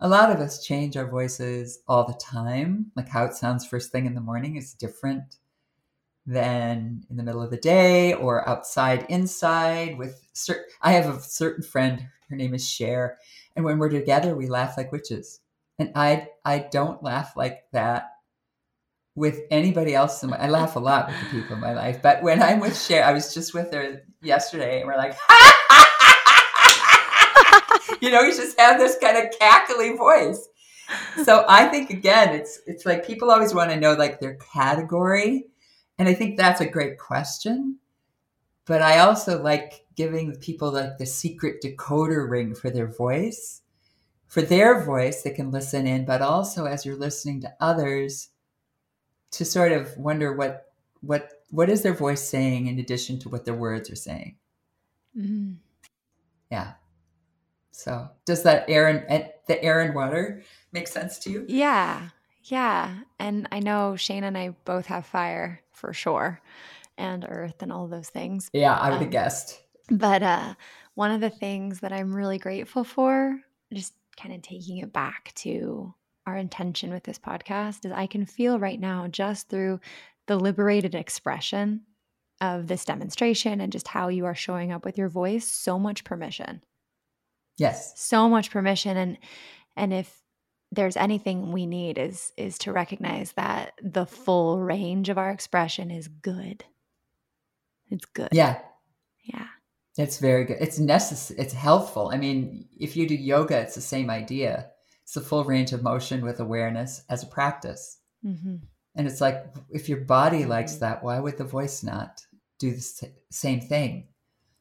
[0.00, 2.92] A lot of us change our voices all the time.
[2.96, 5.36] Like how it sounds first thing in the morning is different
[6.26, 11.20] than in the middle of the day or outside inside with certain I have a
[11.20, 13.18] certain friend, her name is Cher,
[13.56, 15.40] and when we're together we laugh like witches.
[15.78, 18.10] And I I don't laugh like that
[19.14, 22.02] with anybody else in my I laugh a lot with the people in my life,
[22.02, 25.16] but when I'm with Cher, I was just with her yesterday and we're like
[28.00, 30.48] you know, you just have this kind of cackly voice.
[31.24, 35.46] So I think again, it's it's like people always want to know like their category
[35.98, 37.78] and I think that's a great question.
[38.66, 43.62] But I also like giving people like the secret decoder ring for their voice.
[44.28, 48.28] For their voice, they can listen in, but also as you're listening to others,
[49.32, 53.44] to sort of wonder what what what is their voice saying in addition to what
[53.44, 54.36] their words are saying.
[55.16, 55.56] Mm.
[56.50, 56.72] Yeah.
[57.70, 61.44] So does that air and the air and water make sense to you?
[61.48, 62.08] Yeah.
[62.44, 63.00] Yeah.
[63.18, 66.40] And I know Shane and I both have fire for sure
[66.96, 68.50] and earth and all those things.
[68.52, 69.62] Yeah, I would um, have guessed.
[69.90, 70.54] But uh,
[70.94, 73.38] one of the things that I'm really grateful for,
[73.72, 75.94] just kind of taking it back to
[76.26, 79.80] our intention with this podcast, is I can feel right now just through
[80.26, 81.82] the liberated expression
[82.40, 86.04] of this demonstration and just how you are showing up with your voice so much
[86.04, 86.62] permission
[87.56, 89.18] yes so much permission and
[89.76, 90.22] and if
[90.70, 95.90] there's anything we need is is to recognize that the full range of our expression
[95.90, 96.64] is good.
[97.90, 98.28] It's good.
[98.32, 98.58] Yeah.
[99.24, 99.46] Yeah.
[99.98, 100.58] It's very good.
[100.60, 101.40] It's necessary.
[101.40, 102.10] It's helpful.
[102.12, 104.70] I mean, if you do yoga, it's the same idea.
[105.02, 107.98] It's the full range of motion with awareness as a practice.
[108.24, 108.56] Mm-hmm.
[108.94, 110.80] And it's like, if your body likes mm-hmm.
[110.80, 112.22] that, why would the voice not
[112.58, 114.08] do the same thing?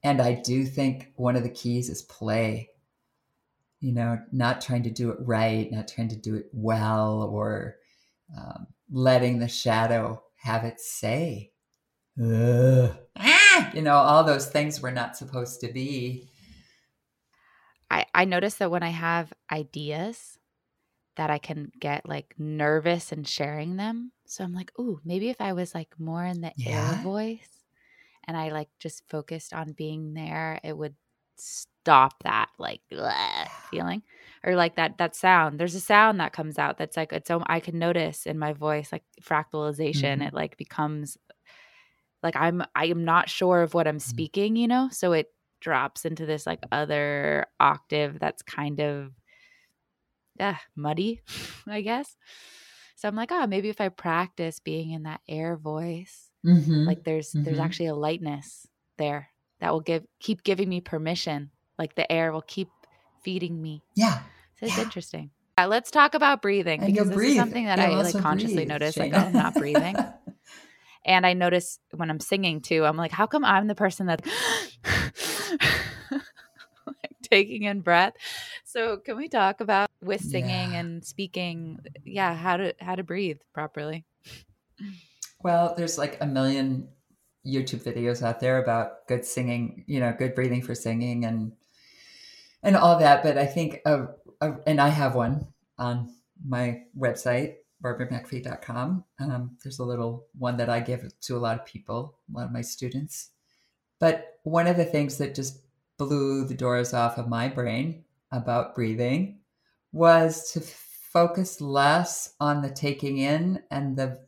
[0.04, 2.70] And I do think one of the keys is play
[3.80, 7.76] you know, not trying to do it right, not trying to do it well, or
[8.36, 11.52] um, letting the shadow have its say.
[13.16, 13.37] Ah,
[13.74, 16.28] you know, all those things we're not supposed to be.
[17.90, 20.38] I, I notice that when I have ideas,
[21.16, 24.12] that I can get like nervous and sharing them.
[24.26, 26.96] So I'm like, ooh, maybe if I was like more in the yeah.
[26.98, 27.50] air voice
[28.28, 30.96] and I like just focused on being there, it would
[31.38, 34.04] stop that like bleh, feeling
[34.44, 37.60] or like that that sound there's a sound that comes out that's like it's i
[37.60, 40.22] can notice in my voice like fractalization mm-hmm.
[40.24, 41.18] it like becomes
[42.24, 44.10] like i'm i am not sure of what i'm mm-hmm.
[44.10, 45.28] speaking you know so it
[45.60, 49.12] drops into this like other octave that's kind of
[50.40, 51.22] yeah muddy
[51.68, 52.16] i guess
[52.96, 56.86] so i'm like oh maybe if i practice being in that air voice mm-hmm.
[56.86, 57.62] like there's there's mm-hmm.
[57.62, 61.52] actually a lightness there that will give keep giving me permission.
[61.78, 62.70] Like the air will keep
[63.24, 63.84] feeding me.
[63.96, 64.20] Yeah.
[64.60, 64.84] So it's yeah.
[64.84, 65.32] interesting.
[65.58, 67.32] Yeah, let's talk about breathing and because this breathe.
[67.32, 68.98] is something that I like consciously breathe, notice.
[68.98, 69.96] Like, oh, I'm not breathing.
[71.08, 74.26] and I notice when I'm singing too, I'm like, how come I'm the person that
[76.86, 78.14] like taking in breath?
[78.66, 80.80] So can we talk about with singing yeah.
[80.80, 81.80] and speaking?
[82.04, 84.06] Yeah, how to how to breathe properly.
[85.42, 86.90] Well, there's like a million
[87.46, 91.54] YouTube videos out there about good singing, you know, good breathing for singing and
[92.64, 93.24] and all that.
[93.24, 94.08] But I think, uh,
[94.42, 95.48] uh, and I have one
[95.78, 96.14] on
[96.46, 99.04] my website, barbaramcafee.com.
[99.20, 102.46] Um, there's a little one that I give to a lot of people, a lot
[102.46, 103.30] of my students.
[104.00, 105.62] But one of the things that just
[105.98, 109.40] blew the doors off of my brain about breathing
[109.92, 114.20] was to focus less on the taking in and the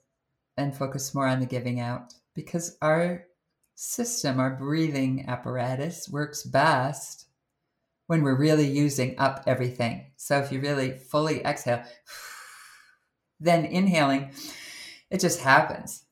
[0.57, 3.25] and focus more on the giving out because our
[3.75, 7.27] system, our breathing apparatus works best
[8.07, 10.11] when we're really using up everything.
[10.17, 11.83] So if you really fully exhale,
[13.39, 14.31] then inhaling,
[15.09, 16.03] it just happens.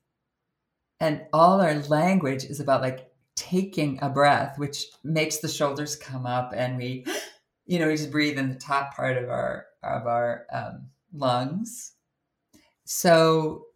[1.00, 6.26] And all our language is about like taking a breath, which makes the shoulders come
[6.26, 7.04] up and we,
[7.66, 11.92] you know, we just breathe in the top part of our, of our um, lungs.
[12.84, 13.66] So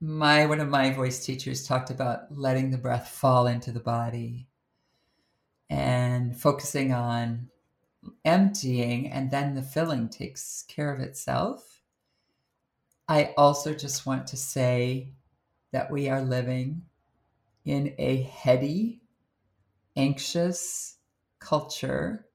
[0.00, 4.48] my one of my voice teachers talked about letting the breath fall into the body
[5.68, 7.48] and focusing on
[8.24, 11.79] emptying and then the filling takes care of itself
[13.10, 15.12] i also just want to say
[15.72, 16.80] that we are living
[17.66, 19.00] in a heady
[19.96, 20.96] anxious
[21.38, 22.26] culture,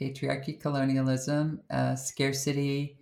[0.00, 2.98] patriarchy, colonialism, uh, scarcity.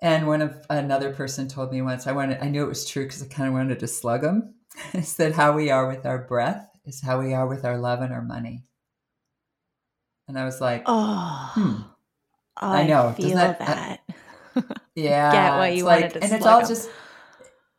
[0.00, 3.04] And one of another person told me once, I wanted, I knew it was true
[3.04, 4.54] because I kind of wanted to slug them.
[4.94, 8.00] is that how we are with our breath is how we are with our love
[8.00, 8.64] and our money.
[10.28, 11.82] And I was like, oh, hmm.
[12.56, 13.14] I, I know.
[13.18, 13.58] Doesn't that.
[13.60, 13.97] that-
[15.02, 16.66] yeah, Get what you it's wanted to and it's all 'em.
[16.66, 16.90] just,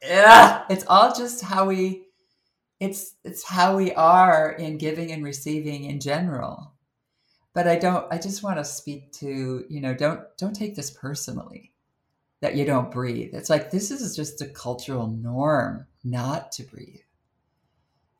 [0.03, 2.03] yeah, it's all just how we,
[2.79, 6.73] it's it's how we are in giving and receiving in general.
[7.53, 8.07] But I don't.
[8.11, 9.93] I just want to speak to you know.
[9.93, 11.73] Don't don't take this personally
[12.41, 13.33] that you don't breathe.
[13.33, 17.01] It's like this is just a cultural norm not to breathe.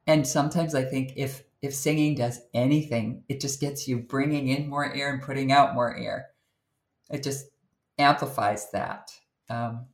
[0.08, 4.70] And sometimes I think if if singing does anything, it just gets you bringing in
[4.70, 6.30] more air and putting out more air.
[7.12, 7.48] It just
[8.00, 9.12] amplifies that.
[9.50, 9.88] Um,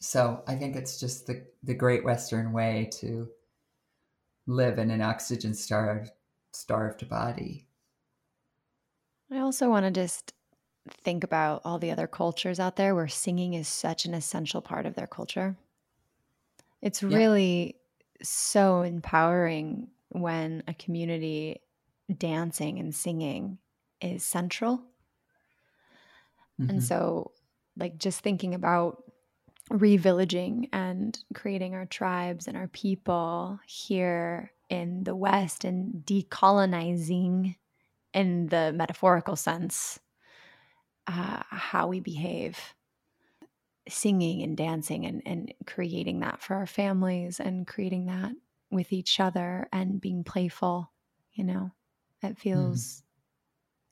[0.00, 3.32] so I think it's just the the great Western way to
[4.46, 6.10] live in an oxygen starved
[6.52, 7.68] starved body.
[9.30, 10.32] I also want to just
[10.88, 14.86] think about all the other cultures out there where singing is such an essential part
[14.86, 15.56] of their culture.
[16.82, 17.18] It's Yeah.
[17.18, 17.80] really
[18.22, 21.60] so empowering when a community
[22.16, 23.58] dancing and singing
[24.00, 24.84] is central.
[26.58, 26.68] Mhm.
[26.68, 27.32] And so,
[27.76, 29.02] like, just thinking about
[29.70, 37.56] revillaging and creating our tribes and our people here in the West and decolonizing
[38.14, 40.00] in the metaphorical sense
[41.06, 42.74] uh, how we behave,
[43.88, 48.32] singing and dancing and, and creating that for our families and creating that
[48.70, 50.90] with each other and being playful,
[51.32, 51.70] you know,
[52.22, 53.02] it feels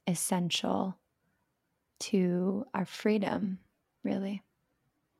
[0.06, 0.98] essential
[2.02, 3.58] to our freedom,
[4.04, 4.42] really.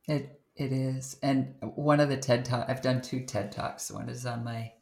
[0.07, 3.91] It it is, and one of the TED talk I've done two TED talks.
[3.91, 4.72] One is on my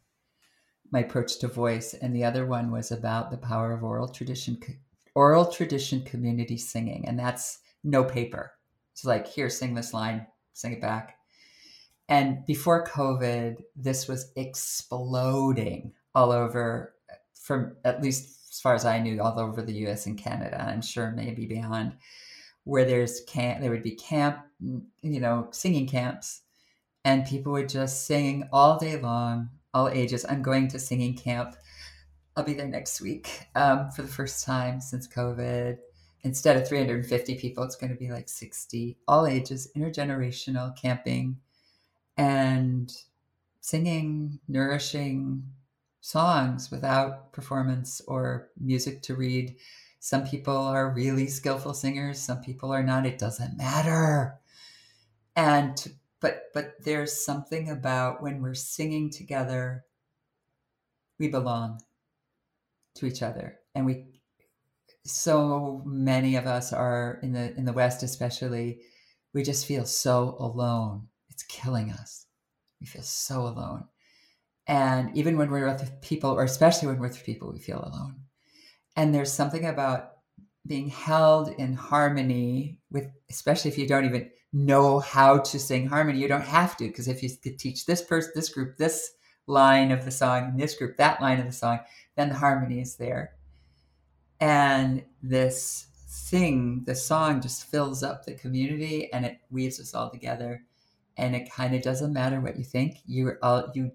[0.91, 4.59] my approach to voice, and the other one was about the power of oral tradition,
[5.15, 8.53] oral tradition community singing, and that's no paper.
[8.93, 11.17] It's like here, sing this line, sing it back.
[12.09, 18.85] And before COVID, this was exploding all over, uh, from at least as far as
[18.85, 20.07] I knew, all over the U.S.
[20.07, 20.65] and Canada.
[20.67, 21.95] I'm sure maybe beyond
[22.65, 26.43] where there's camp there would be camp you know singing camps
[27.05, 31.57] and people would just sing all day long all ages i'm going to singing camp
[32.37, 35.79] i'll be there next week um, for the first time since covid
[36.23, 41.39] instead of 350 people it's going to be like 60 all ages intergenerational camping
[42.17, 42.93] and
[43.61, 45.43] singing nourishing
[46.01, 49.57] songs without performance or music to read
[50.03, 53.05] some people are really skillful singers, some people are not.
[53.05, 54.41] It doesn't matter.
[55.37, 55.77] And
[56.21, 59.85] but but there's something about when we're singing together,
[61.19, 61.83] we belong
[62.95, 63.61] to each other.
[63.75, 64.07] And we
[65.05, 68.81] so many of us are in the in the West especially,
[69.35, 71.09] we just feel so alone.
[71.29, 72.27] It's killing us.
[72.81, 73.90] We feel so alone.
[74.71, 78.21] And even when we're with people, or especially when we're with people, we feel alone.
[78.95, 80.13] And there's something about
[80.67, 86.19] being held in harmony with especially if you don't even know how to sing harmony
[86.21, 89.13] you don't have to because if you could teach this person this group this
[89.47, 91.81] line of the song and this group that line of the song
[92.17, 93.33] then the harmony is there.
[94.39, 95.87] And this
[96.29, 100.63] thing the song just fills up the community and it weaves us all together.
[101.17, 102.99] And it kind of doesn't matter what you think.
[103.07, 103.93] You're all you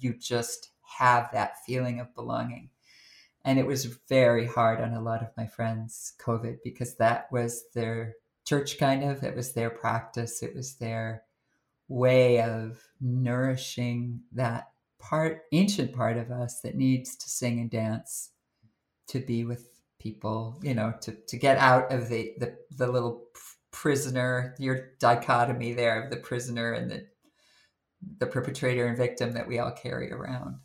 [0.00, 2.70] you just have that feeling of belonging.
[3.44, 7.64] And it was very hard on a lot of my friends covid because that was
[7.74, 8.14] their
[8.46, 9.22] church kind of.
[9.24, 10.42] It was their practice.
[10.42, 11.24] It was their
[11.88, 14.68] way of nourishing that
[14.98, 18.30] part ancient part of us that needs to sing and dance
[19.08, 19.68] to be with
[19.98, 23.24] people you know to, to get out of the, the the little
[23.72, 27.06] prisoner your dichotomy there of the prisoner and the
[28.18, 30.58] the perpetrator and victim that we all carry around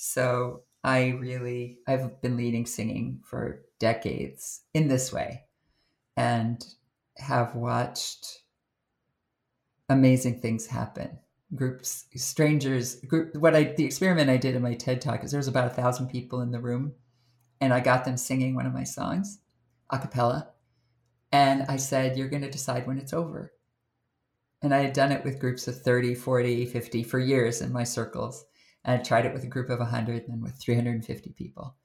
[0.00, 5.42] so I really, I've been leading singing for decades in this way
[6.16, 6.64] and
[7.16, 8.42] have watched
[9.88, 11.18] amazing things happen.
[11.52, 15.38] Groups, strangers, group, what I, the experiment I did in my TED talk is there
[15.38, 16.92] was about a thousand people in the room
[17.60, 19.40] and I got them singing one of my songs
[19.90, 20.50] a cappella.
[21.32, 23.52] And I said, You're going to decide when it's over.
[24.62, 27.84] And I had done it with groups of 30, 40, 50 for years in my
[27.84, 28.44] circles.
[28.84, 31.76] And I tried it with a group of 100 and then with 350 people.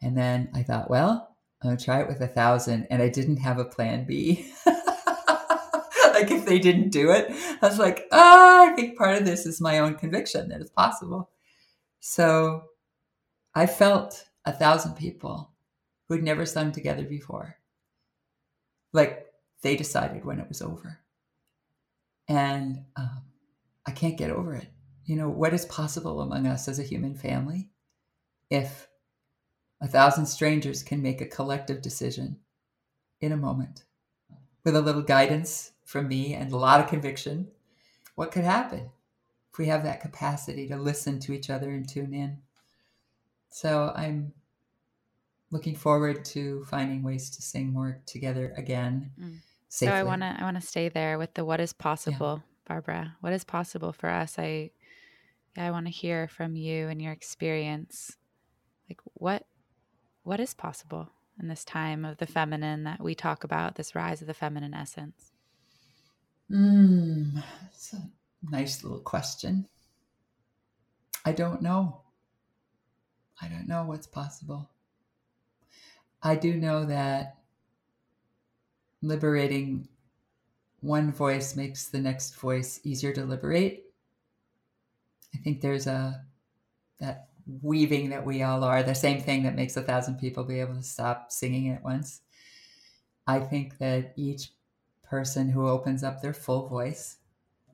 [0.00, 2.86] And then I thought, well, going to try it with a thousand.
[2.90, 4.52] And I didn't have a plan B.
[4.66, 9.46] like if they didn't do it, I was like, oh, I think part of this
[9.46, 11.30] is my own conviction that it's possible.
[12.00, 12.64] So
[13.54, 15.50] I felt a thousand people
[16.08, 17.56] who'd never sung together before.
[18.92, 19.26] Like
[19.62, 21.01] they decided when it was over.
[22.32, 23.22] And um,
[23.86, 24.68] I can't get over it.
[25.04, 27.70] You know, what is possible among us as a human family
[28.50, 28.88] if
[29.80, 32.38] a thousand strangers can make a collective decision
[33.20, 33.84] in a moment
[34.64, 37.48] with a little guidance from me and a lot of conviction?
[38.14, 38.90] What could happen
[39.52, 42.38] if we have that capacity to listen to each other and tune in?
[43.50, 44.32] So I'm
[45.50, 49.10] looking forward to finding ways to sing more together again.
[49.20, 49.38] Mm.
[49.74, 52.52] So I want to I want to stay there with the what is possible, yeah.
[52.68, 53.16] Barbara.
[53.20, 54.38] What is possible for us?
[54.38, 54.70] I
[55.56, 58.18] yeah, I want to hear from you and your experience.
[58.90, 59.46] Like what
[60.24, 61.08] what is possible
[61.40, 64.74] in this time of the feminine that we talk about, this rise of the feminine
[64.74, 65.32] essence?
[66.50, 68.10] Mm, that's a
[68.42, 69.66] nice little question.
[71.24, 72.02] I don't know.
[73.40, 74.68] I don't know what's possible.
[76.22, 77.38] I do know that
[79.02, 79.88] liberating
[80.80, 83.84] one voice makes the next voice easier to liberate.
[85.34, 86.24] I think there's a
[87.00, 87.28] that
[87.60, 90.76] weaving that we all are, the same thing that makes a thousand people be able
[90.76, 92.20] to stop singing at once.
[93.26, 94.50] I think that each
[95.02, 97.16] person who opens up their full voice,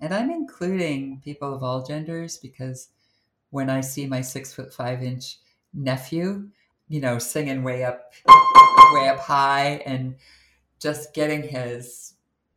[0.01, 2.89] and I'm including people of all genders because
[3.51, 5.39] when I see my six foot five inch
[5.75, 6.49] nephew,
[6.89, 8.13] you know, singing way up,
[8.93, 10.17] way up high and
[10.79, 12.15] just getting his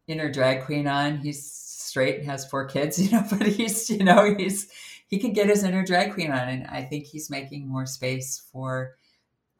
[0.08, 1.18] inner drag queen on.
[1.18, 4.70] He's straight and has four kids, you know, but he's, you know, he's,
[5.08, 6.48] he can get his inner drag queen on.
[6.48, 8.96] And I think he's making more space for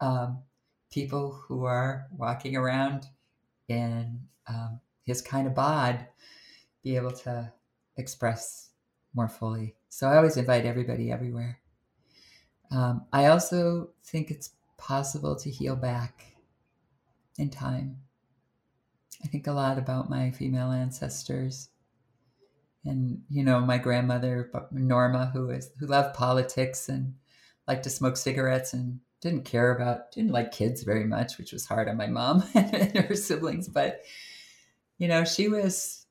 [0.00, 0.38] um,
[0.90, 3.06] people who are walking around
[3.68, 6.06] in um, his kind of bod
[6.82, 7.52] be able to
[7.96, 8.70] express
[9.14, 9.74] more fully.
[9.88, 11.60] So I always invite everybody everywhere.
[12.70, 16.24] Um, I also think it's possible to heal back
[17.38, 17.98] in time.
[19.24, 21.68] I think a lot about my female ancestors.
[22.84, 27.14] And you know my grandmother Norma who is who loved politics and
[27.68, 31.64] liked to smoke cigarettes and didn't care about didn't like kids very much which was
[31.64, 33.68] hard on my mom and her siblings.
[33.68, 34.02] But
[34.98, 36.06] you know she was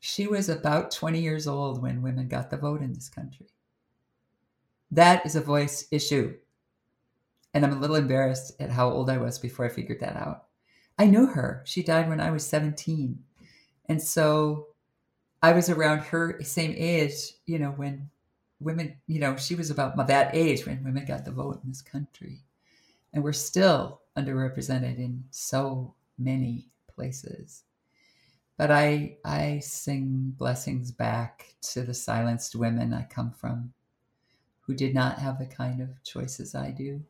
[0.00, 3.46] she was about 20 years old when women got the vote in this country.
[4.90, 6.36] That is a voice issue.
[7.54, 10.47] And I'm a little embarrassed at how old I was before I figured that out.
[10.98, 11.62] I knew her.
[11.64, 13.18] She died when I was 17.
[13.88, 14.68] And so
[15.42, 18.10] I was around her same age, you know, when
[18.60, 21.82] women, you know, she was about that age when women got the vote in this
[21.82, 22.40] country.
[23.12, 27.62] And we're still underrepresented in so many places.
[28.56, 33.72] But I I sing blessings back to the silenced women I come from
[34.60, 37.00] who did not have the kind of choices I do.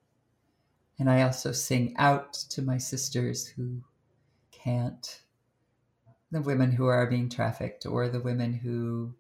[0.99, 3.83] And I also sing out to my sisters who
[4.51, 5.23] can't,
[6.31, 9.15] the women who are being trafficked, or the women who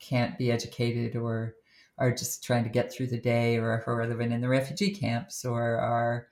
[0.00, 1.54] can't be educated, or
[1.98, 4.90] are just trying to get through the day, or who are living in the refugee
[4.90, 6.26] camps, or are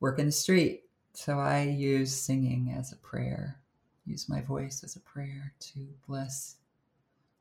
[0.00, 0.82] working the street.
[1.14, 3.58] So I use singing as a prayer,
[4.04, 6.56] use my voice as a prayer to bless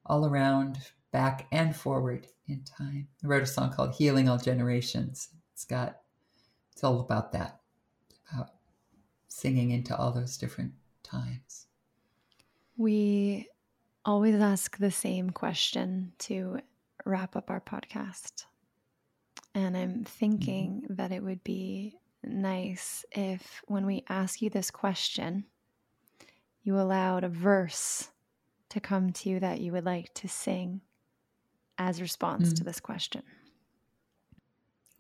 [0.06, 0.78] all around,
[1.12, 3.08] back and forward in time.
[3.24, 5.30] I wrote a song called Healing All Generations.
[5.54, 6.03] It's got
[6.74, 7.62] it's all about that,
[8.34, 8.50] about
[9.28, 11.68] singing into all those different times.
[12.78, 13.48] We
[14.04, 16.60] always ask the same question to
[17.06, 18.46] wrap up our podcast.
[19.56, 20.96] And I'm thinking mm-hmm.
[20.96, 25.46] that it would be nice if, when we ask you this question,
[26.64, 28.10] you allowed a verse
[28.70, 30.82] to come to you that you would like to sing
[31.78, 32.56] as response mm-hmm.
[32.56, 33.22] to this question.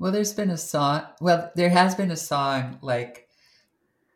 [0.03, 1.03] Well, there's been a song.
[1.21, 3.29] Well, there has been a song like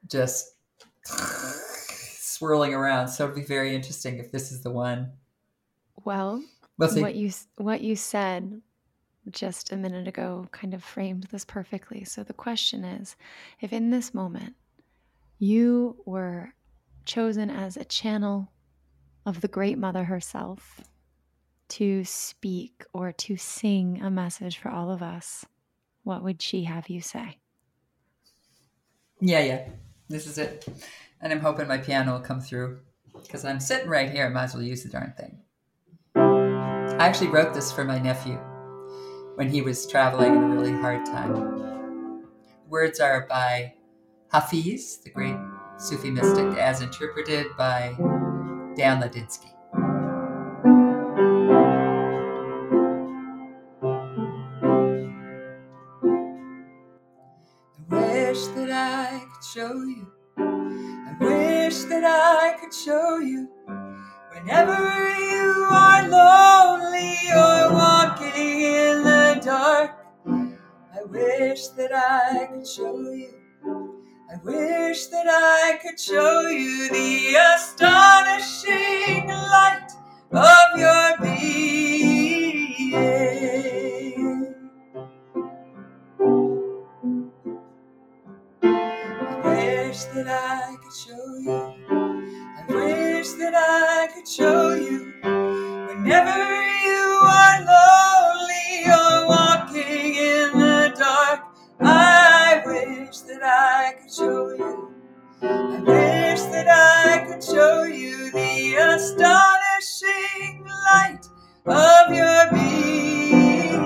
[0.10, 0.58] just
[1.06, 3.08] swirling around.
[3.08, 5.14] So it'd be very interesting if this is the one.
[6.04, 6.44] Well,
[6.78, 7.02] we'll see.
[7.02, 8.62] what you what you said
[9.32, 12.04] just a minute ago kind of framed this perfectly.
[12.04, 13.16] So the question is,
[13.62, 14.56] if in this moment
[15.40, 16.54] you were
[17.06, 18.52] chosen as a channel
[19.26, 20.82] of the great mother herself
[21.70, 25.46] to speak or to sing a message for all of us,
[26.08, 27.38] what would she have you say?
[29.20, 29.68] Yeah, yeah.
[30.08, 30.66] This is it.
[31.20, 32.80] And I'm hoping my piano will come through
[33.24, 34.26] because I'm sitting right here.
[34.26, 35.42] I might as well use the darn thing.
[36.16, 38.40] I actually wrote this for my nephew
[39.36, 42.24] when he was traveling in a really hard time.
[42.70, 43.74] Words are by
[44.32, 45.36] Hafiz, the great
[45.78, 47.96] Sufi mystic, as interpreted by
[48.78, 49.57] Dan Ladinsky.
[62.68, 63.48] Could show you.
[64.34, 64.74] Whenever
[65.20, 69.92] you are lonely or walking in the dark,
[70.28, 73.34] I wish that I could show you.
[74.30, 79.88] I wish that I could show you the astonishing light
[80.34, 82.28] of your being.
[94.38, 95.14] Show you.
[95.88, 96.38] Whenever
[96.86, 101.42] you are lonely or walking in the dark,
[101.82, 104.94] I wish that I could show you.
[105.44, 111.26] I wish that I could show you the astonishing light
[111.66, 113.78] of your being.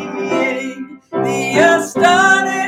[1.12, 2.61] The astonishing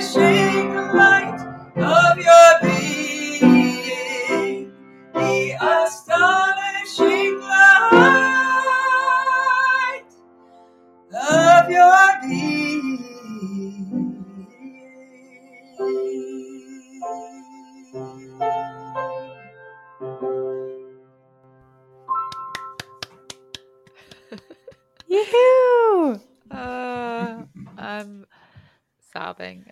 [29.43, 29.65] sobbing.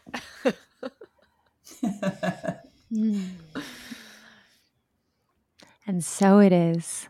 [5.88, 7.08] And so it is.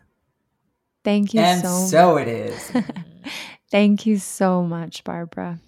[1.04, 2.72] Thank you and so so it is.
[3.70, 5.60] Thank you so much, Barbara.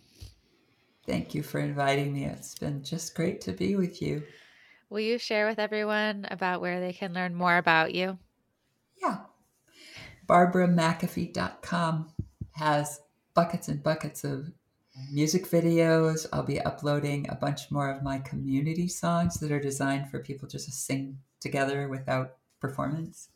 [1.06, 2.24] Thank you for inviting me.
[2.24, 4.22] It's been just great to be with you.
[4.88, 8.18] Will you share with everyone about where they can learn more about you?
[9.02, 9.18] Yeah.
[10.26, 12.08] BarbaraMcAfee.com
[12.52, 13.00] has
[13.34, 14.50] buckets and buckets of
[15.10, 16.26] music videos.
[16.32, 20.48] I'll be uploading a bunch more of my community songs that are designed for people
[20.48, 23.28] just to sing together without performance.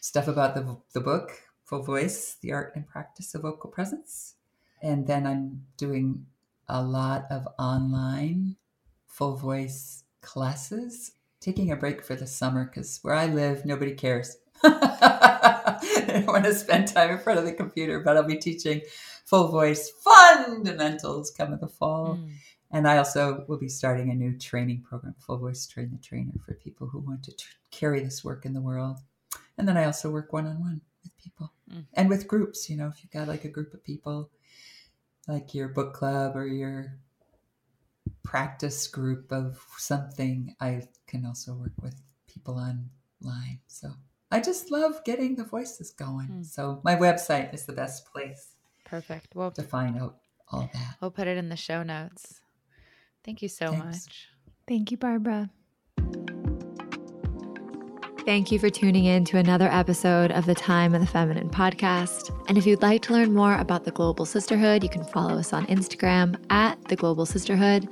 [0.00, 1.32] Stuff about the, the book,
[1.64, 4.34] Full Voice, The Art and Practice of Vocal Presence.
[4.82, 6.26] And then I'm doing
[6.68, 8.56] a lot of online
[9.06, 14.38] full voice classes, taking a break for the summer because where I live, nobody cares.
[14.64, 18.80] I don't want to spend time in front of the computer, but I'll be teaching
[19.32, 22.16] full voice fundamentals come in the fall.
[22.16, 22.32] Mm.
[22.70, 26.32] And I also will be starting a new training program, Full Voice Train the Trainer,
[26.44, 28.98] for people who want to tr- carry this work in the world.
[29.56, 31.86] And then I also work one on one with people Mm.
[31.94, 32.68] and with groups.
[32.68, 34.30] You know, if you've got like a group of people,
[35.26, 36.98] like your book club or your
[38.22, 43.60] practice group of something, I can also work with people online.
[43.66, 43.92] So
[44.30, 46.28] I just love getting the voices going.
[46.28, 46.44] Mm.
[46.44, 48.51] So my website is the best place
[48.92, 49.34] Perfect.
[49.34, 50.16] Well, to find out
[50.50, 50.96] all that.
[51.00, 52.42] we'll put it in the show notes.
[53.24, 54.04] Thank you so Thanks.
[54.04, 54.28] much.
[54.68, 55.48] Thank you, Barbara.
[58.26, 62.38] Thank you for tuning in to another episode of the Time of the Feminine podcast.
[62.50, 65.54] And if you'd like to learn more about the Global Sisterhood, you can follow us
[65.54, 67.88] on Instagram at the Global Sisterhood,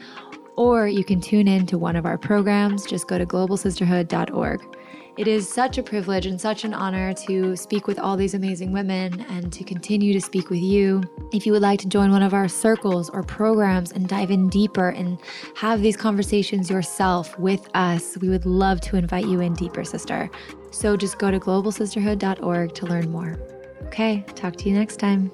[0.58, 2.84] or you can tune in to one of our programs.
[2.84, 4.76] Just go to globalsisterhood.org.
[5.20, 8.72] It is such a privilege and such an honor to speak with all these amazing
[8.72, 11.02] women and to continue to speak with you.
[11.30, 14.48] If you would like to join one of our circles or programs and dive in
[14.48, 15.18] deeper and
[15.56, 20.30] have these conversations yourself with us, we would love to invite you in deeper, sister.
[20.70, 23.38] So just go to globalsisterhood.org to learn more.
[23.88, 25.30] Okay, talk to you next time.